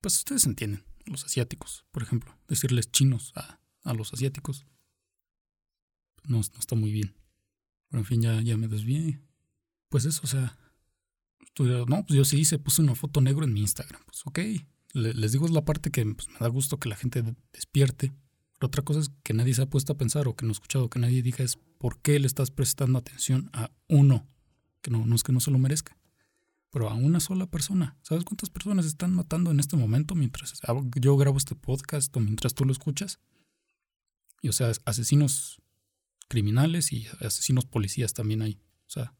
Pues 0.00 0.18
ustedes 0.18 0.46
entienden, 0.46 0.84
los 1.06 1.24
asiáticos, 1.24 1.84
por 1.90 2.02
ejemplo. 2.02 2.36
Decirles 2.46 2.90
chinos 2.90 3.32
a, 3.34 3.60
a 3.82 3.94
los 3.94 4.12
asiáticos 4.12 4.66
no, 6.24 6.36
no, 6.36 6.40
está 6.40 6.76
muy 6.76 6.92
bien. 6.92 7.14
Pero 7.88 8.00
en 8.00 8.06
fin, 8.06 8.22
ya, 8.22 8.40
ya 8.40 8.56
me 8.56 8.68
desvié. 8.68 9.20
Pues 9.88 10.04
eso, 10.04 10.20
o 10.24 10.26
sea, 10.26 10.56
no, 11.58 12.06
pues 12.06 12.16
yo 12.16 12.24
sí 12.24 12.40
hice, 12.40 12.58
puse 12.58 12.82
una 12.82 12.94
foto 12.94 13.20
negro 13.20 13.44
en 13.44 13.52
mi 13.52 13.60
Instagram. 13.60 14.02
Pues 14.06 14.22
ok, 14.26 14.38
les 14.94 15.32
digo 15.32 15.46
es 15.46 15.52
la 15.52 15.64
parte 15.64 15.90
que 15.90 16.04
pues, 16.04 16.28
me 16.28 16.38
da 16.38 16.48
gusto 16.48 16.78
que 16.78 16.88
la 16.88 16.96
gente 16.96 17.22
despierte. 17.52 18.12
Pero 18.54 18.68
otra 18.68 18.82
cosa 18.82 19.00
es 19.00 19.10
que 19.22 19.34
nadie 19.34 19.54
se 19.54 19.62
ha 19.62 19.70
puesto 19.70 19.92
a 19.92 19.98
pensar 19.98 20.28
o 20.28 20.36
que 20.36 20.44
no 20.44 20.50
he 20.50 20.52
escuchado 20.52 20.88
que 20.88 20.98
nadie 20.98 21.22
diga 21.22 21.44
es 21.44 21.58
por 21.78 22.00
qué 22.00 22.18
le 22.18 22.26
estás 22.26 22.50
prestando 22.50 22.98
atención 22.98 23.50
a 23.52 23.70
uno. 23.88 24.26
Que 24.80 24.90
no, 24.90 25.04
no 25.04 25.14
es 25.14 25.22
que 25.22 25.32
no 25.32 25.40
se 25.40 25.50
lo 25.50 25.58
merezca. 25.58 25.96
Pero 26.70 26.88
a 26.88 26.94
una 26.94 27.20
sola 27.20 27.46
persona. 27.46 27.98
¿Sabes 28.02 28.24
cuántas 28.24 28.50
personas 28.50 28.86
están 28.86 29.14
matando 29.14 29.50
en 29.50 29.60
este 29.60 29.76
momento 29.76 30.14
mientras 30.14 30.60
yo 30.94 31.16
grabo 31.16 31.36
este 31.36 31.54
podcast 31.54 32.16
o 32.16 32.20
mientras 32.20 32.54
tú 32.54 32.64
lo 32.64 32.72
escuchas? 32.72 33.20
Y 34.40 34.48
o 34.48 34.52
sea, 34.52 34.72
asesinos 34.84 35.61
criminales 36.32 36.94
y 36.94 37.06
asesinos 37.20 37.66
policías 37.66 38.14
también 38.14 38.40
hay. 38.40 38.54
O 38.86 38.90
sea, 38.90 39.14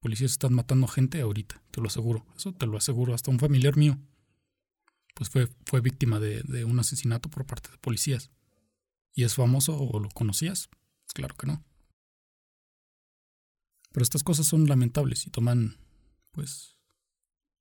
policías 0.00 0.32
están 0.32 0.52
matando 0.52 0.88
gente 0.88 1.20
ahorita, 1.20 1.62
te 1.70 1.80
lo 1.80 1.86
aseguro. 1.86 2.26
Eso 2.36 2.52
te 2.52 2.66
lo 2.66 2.76
aseguro. 2.76 3.14
Hasta 3.14 3.30
un 3.30 3.38
familiar 3.38 3.76
mío 3.76 3.96
pues 5.14 5.30
fue, 5.30 5.48
fue 5.64 5.80
víctima 5.80 6.18
de, 6.18 6.64
un 6.64 6.80
asesinato 6.80 7.30
por 7.30 7.46
parte 7.46 7.70
de 7.70 7.78
policías. 7.78 8.32
¿Y 9.14 9.22
es 9.22 9.36
famoso 9.36 9.78
o 9.78 10.00
lo 10.00 10.08
conocías? 10.08 10.70
Claro 11.14 11.36
que 11.36 11.46
no. 11.46 11.64
Pero 13.92 14.02
estas 14.02 14.24
cosas 14.24 14.46
son 14.46 14.66
lamentables 14.66 15.24
y 15.24 15.30
toman, 15.30 15.76
pues, 16.32 16.76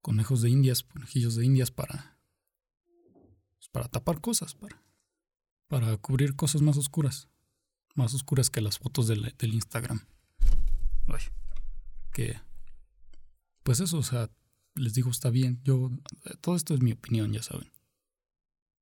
conejos 0.01 0.41
de 0.41 0.49
indias, 0.49 0.81
conejillos 0.81 1.35
de 1.35 1.45
indias 1.45 1.69
para, 1.69 2.19
pues, 3.57 3.69
para 3.71 3.87
tapar 3.87 4.19
cosas, 4.19 4.55
para, 4.55 4.83
para 5.67 5.95
cubrir 5.97 6.35
cosas 6.35 6.63
más 6.63 6.77
oscuras, 6.77 7.29
más 7.97 8.13
oscuras 8.13 8.49
que 8.49 8.61
las 8.61 8.77
fotos 8.77 9.07
del, 9.07 9.33
Instagram. 9.41 10.05
Que, 12.13 12.39
pues 13.63 13.79
eso, 13.79 13.97
o 13.97 14.03
sea, 14.03 14.29
les 14.75 14.93
digo, 14.93 15.09
está 15.09 15.29
bien. 15.29 15.59
Yo, 15.63 15.91
todo 16.41 16.55
esto 16.55 16.73
es 16.73 16.81
mi 16.81 16.91
opinión, 16.93 17.33
ya 17.33 17.43
saben. 17.43 17.71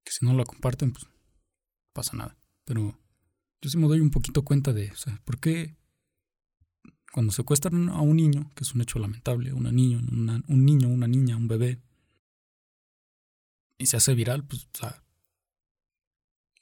Que 0.03 0.11
si 0.11 0.25
no 0.25 0.33
la 0.33 0.43
comparten, 0.43 0.91
pues 0.91 1.07
pasa 1.93 2.15
nada. 2.15 2.37
Pero 2.65 2.97
yo 3.61 3.69
sí 3.69 3.77
me 3.77 3.87
doy 3.87 3.99
un 3.99 4.11
poquito 4.11 4.43
cuenta 4.43 4.73
de, 4.73 4.91
o 4.91 4.95
sea, 4.95 5.21
¿por 5.25 5.39
qué 5.39 5.75
cuando 7.11 7.31
secuestran 7.31 7.87
a 7.89 8.01
un 8.01 8.17
niño, 8.17 8.51
que 8.55 8.65
es 8.65 8.75
un 8.75 8.81
hecho 8.81 8.99
lamentable, 8.99 9.53
una 9.53 9.71
niño, 9.71 9.99
un 9.99 10.65
niño, 10.65 10.89
una 10.89 11.07
niña, 11.07 11.37
un 11.37 11.47
bebé, 11.47 11.81
y 13.77 13.85
se 13.85 13.95
hace 13.95 14.13
viral, 14.13 14.43
pues, 14.43 14.67
o 14.73 14.77
sea, 14.77 15.04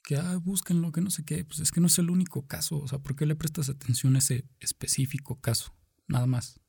que 0.04 0.16
ah, 0.16 0.40
lo 0.68 0.92
que 0.92 1.00
no 1.00 1.10
sé 1.10 1.24
qué, 1.24 1.44
pues 1.44 1.60
es 1.60 1.72
que 1.72 1.80
no 1.80 1.88
es 1.88 1.98
el 1.98 2.10
único 2.10 2.46
caso, 2.46 2.78
o 2.78 2.86
sea, 2.86 2.98
¿por 2.98 3.16
qué 3.16 3.26
le 3.26 3.34
prestas 3.34 3.68
atención 3.68 4.14
a 4.14 4.18
ese 4.18 4.46
específico 4.60 5.40
caso? 5.40 5.74
Nada 6.06 6.26
más. 6.26 6.60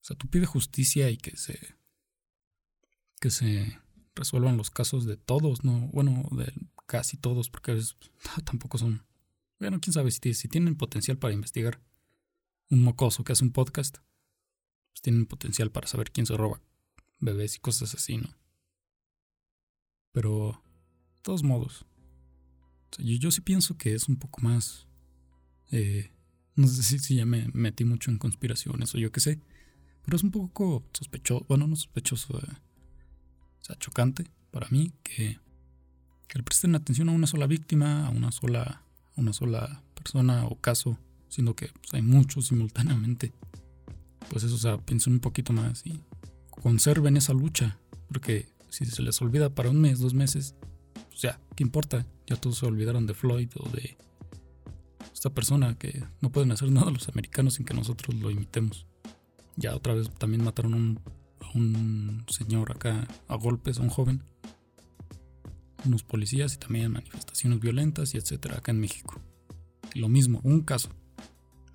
O 0.00 0.04
sea, 0.04 0.16
tú 0.16 0.28
pides 0.28 0.48
justicia 0.48 1.10
y 1.10 1.16
que 1.16 1.36
se. 1.36 1.76
que 3.20 3.30
se 3.30 3.80
resuelvan 4.14 4.56
los 4.56 4.70
casos 4.70 5.06
de 5.06 5.16
todos, 5.16 5.64
¿no? 5.64 5.88
Bueno, 5.88 6.28
de 6.32 6.52
casi 6.86 7.16
todos, 7.16 7.50
porque 7.50 7.72
a 7.72 7.74
veces 7.74 7.96
tampoco 8.44 8.78
son. 8.78 9.04
Bueno, 9.58 9.80
quién 9.80 9.92
sabe 9.92 10.10
si, 10.10 10.34
si 10.34 10.48
tienen 10.48 10.76
potencial 10.76 11.18
para 11.18 11.34
investigar. 11.34 11.80
Un 12.70 12.82
mocoso 12.82 13.24
que 13.24 13.32
hace 13.32 13.44
un 13.44 13.52
podcast, 13.52 13.96
pues 14.92 15.00
tienen 15.00 15.24
potencial 15.24 15.72
para 15.72 15.86
saber 15.86 16.12
quién 16.12 16.26
se 16.26 16.36
roba 16.36 16.60
bebés 17.20 17.56
y 17.56 17.60
cosas 17.60 17.94
así, 17.94 18.18
¿no? 18.18 18.34
Pero, 20.12 20.62
todos 21.28 21.42
modos, 21.42 21.84
yo, 22.96 23.16
yo, 23.16 23.30
sí 23.30 23.42
pienso 23.42 23.76
que 23.76 23.92
es 23.92 24.08
un 24.08 24.16
poco 24.16 24.40
más. 24.40 24.86
Eh, 25.70 26.10
no 26.54 26.66
sé 26.66 26.98
si, 26.98 27.16
ya 27.16 27.26
me 27.26 27.50
metí 27.52 27.84
mucho 27.84 28.10
en 28.10 28.16
conspiraciones 28.16 28.94
o 28.94 28.98
yo 28.98 29.12
qué 29.12 29.20
sé. 29.20 29.38
Pero 30.06 30.16
es 30.16 30.22
un 30.22 30.30
poco 30.30 30.86
sospechoso, 30.94 31.44
bueno, 31.46 31.66
no 31.66 31.76
sospechoso, 31.76 32.38
eh, 32.38 32.50
o 33.60 33.62
sea, 33.62 33.76
chocante 33.76 34.24
para 34.50 34.68
mí 34.70 34.94
que, 35.02 35.38
que 36.28 36.38
le 36.38 36.44
presten 36.44 36.74
atención 36.74 37.10
a 37.10 37.12
una 37.12 37.26
sola 37.26 37.46
víctima, 37.46 38.06
a 38.06 38.08
una 38.08 38.32
sola, 38.32 38.82
una 39.16 39.34
sola 39.34 39.82
persona 39.92 40.46
o 40.46 40.58
caso, 40.58 40.98
siendo 41.28 41.54
que 41.54 41.66
pues, 41.66 41.92
hay 41.92 42.00
muchos 42.00 42.46
simultáneamente. 42.46 43.34
Pues 44.30 44.44
eso, 44.44 44.54
o 44.54 44.58
sea, 44.58 44.78
piensen 44.78 45.12
un 45.12 45.20
poquito 45.20 45.52
más 45.52 45.84
y 45.84 46.00
conserven 46.48 47.18
esa 47.18 47.34
lucha, 47.34 47.78
porque 48.06 48.48
si 48.70 48.86
se 48.86 49.02
les 49.02 49.20
olvida 49.20 49.54
para 49.54 49.68
un 49.68 49.78
mes, 49.78 49.98
dos 49.98 50.14
meses, 50.14 50.54
pues 51.18 51.34
ya, 51.34 51.40
¿qué 51.56 51.64
importa? 51.64 52.06
Ya 52.28 52.36
todos 52.36 52.58
se 52.58 52.66
olvidaron 52.66 53.08
de 53.08 53.12
Floyd 53.12 53.50
o 53.56 53.68
de 53.70 53.98
esta 55.12 55.30
persona 55.30 55.76
que 55.76 56.04
no 56.20 56.30
pueden 56.30 56.52
hacer 56.52 56.70
nada 56.70 56.92
los 56.92 57.08
americanos 57.08 57.54
sin 57.54 57.66
que 57.66 57.74
nosotros 57.74 58.14
lo 58.14 58.30
imitemos. 58.30 58.86
Ya 59.56 59.74
otra 59.74 59.94
vez 59.94 60.10
también 60.10 60.44
mataron 60.44 61.00
a 61.40 61.58
un, 61.58 62.24
señor 62.28 62.70
acá 62.70 63.08
a 63.26 63.34
golpes, 63.34 63.78
a 63.78 63.82
un 63.82 63.88
joven. 63.88 64.22
Unos 65.84 66.04
policías 66.04 66.54
y 66.54 66.58
también 66.58 66.92
manifestaciones 66.92 67.58
violentas 67.58 68.14
y 68.14 68.18
etcétera 68.18 68.58
acá 68.58 68.70
en 68.70 68.78
México. 68.78 69.20
lo 69.96 70.08
mismo, 70.08 70.40
un 70.44 70.60
caso. 70.60 70.90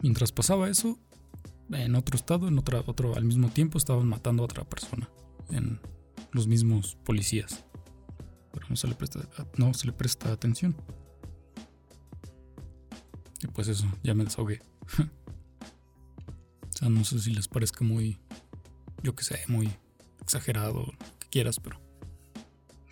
Mientras 0.02 0.32
pasaba 0.32 0.70
eso, 0.70 0.98
en 1.70 1.96
otro 1.96 2.16
estado, 2.16 2.48
en 2.48 2.58
otra, 2.58 2.82
otro, 2.86 3.14
al 3.14 3.26
mismo 3.26 3.50
tiempo 3.50 3.78
estaban 3.78 4.08
matando 4.08 4.44
a 4.44 4.46
otra 4.46 4.64
persona. 4.64 5.10
En 5.50 5.82
los 6.32 6.48
mismos 6.48 6.96
policías. 7.04 7.66
Pero 8.54 8.68
no 8.70 8.76
se 8.76 8.88
le 8.88 8.96
presta, 8.96 9.20
no 9.58 9.74
se 9.74 9.88
le 9.88 9.94
presta 9.94 10.32
atención. 10.32 10.76
Y 13.42 13.48
pues 13.48 13.68
eso, 13.68 13.86
ya 14.04 14.14
me 14.14 14.24
desahogué. 14.24 14.62
o 16.70 16.78
sea, 16.78 16.88
no 16.88 17.04
sé 17.04 17.20
si 17.20 17.34
les 17.34 17.48
parezca 17.48 17.84
muy, 17.84 18.20
yo 19.02 19.16
que 19.16 19.24
sé, 19.24 19.40
muy 19.48 19.70
exagerado, 20.22 20.86
lo 20.86 21.18
que 21.20 21.28
quieras, 21.30 21.60
pero 21.60 21.82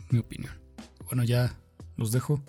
mi 0.10 0.20
opinión. 0.20 0.54
Bueno, 1.06 1.24
ya 1.24 1.58
los 1.96 2.12
dejo 2.12 2.44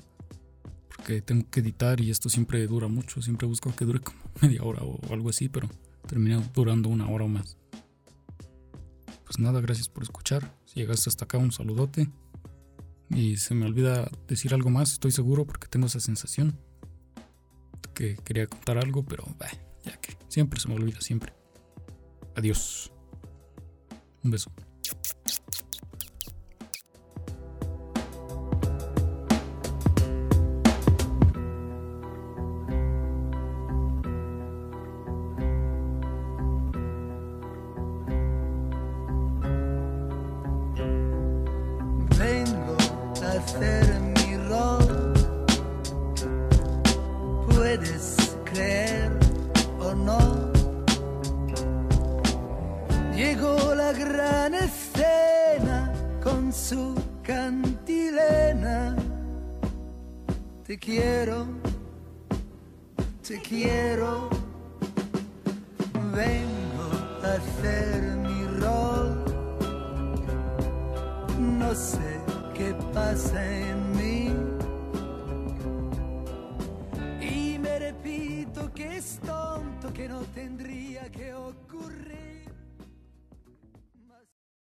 porque 0.89 1.21
tengo 1.21 1.49
que 1.51 1.61
editar 1.61 2.01
y 2.01 2.11
esto 2.11 2.29
siempre 2.29 2.67
dura 2.67 2.89
mucho. 2.89 3.21
Siempre 3.23 3.47
busco 3.47 3.75
que 3.75 3.85
dure 3.85 4.01
como 4.01 4.19
media 4.41 4.63
hora 4.63 4.83
o 4.83 5.01
algo 5.13 5.29
así, 5.31 5.49
pero 5.49 5.69
termina 6.07 6.43
durando 6.55 6.89
una 6.89 7.09
hora 7.09 7.25
o 7.25 7.29
más. 7.29 7.57
Pues 9.25 9.39
nada, 9.39 9.61
gracias 9.61 9.89
por 9.89 10.03
escuchar. 10.03 10.57
Si 10.65 10.81
llegaste 10.81 11.09
hasta 11.09 11.25
acá, 11.25 11.39
un 11.39 11.53
saludote. 11.53 12.09
Y 13.15 13.37
se 13.37 13.55
me 13.55 13.67
olvida 13.67 14.11
decir 14.27 14.55
algo 14.55 14.71
más, 14.71 14.93
estoy 14.93 15.13
seguro, 15.13 15.47
porque 15.47 15.69
tengo 15.69 15.87
esa 15.87 16.01
sensación 16.01 16.59
que 17.95 18.17
quería 18.17 18.47
contar 18.47 18.79
algo, 18.79 19.05
pero 19.05 19.25
ya 19.85 19.97
que 20.01 20.17
siempre 20.29 20.59
se 20.59 20.69
me 20.69 20.75
olvida, 20.75 21.01
siempre. 21.01 21.33
Adiós. 22.35 22.93
Un 24.25 24.31
beso. 24.31 24.51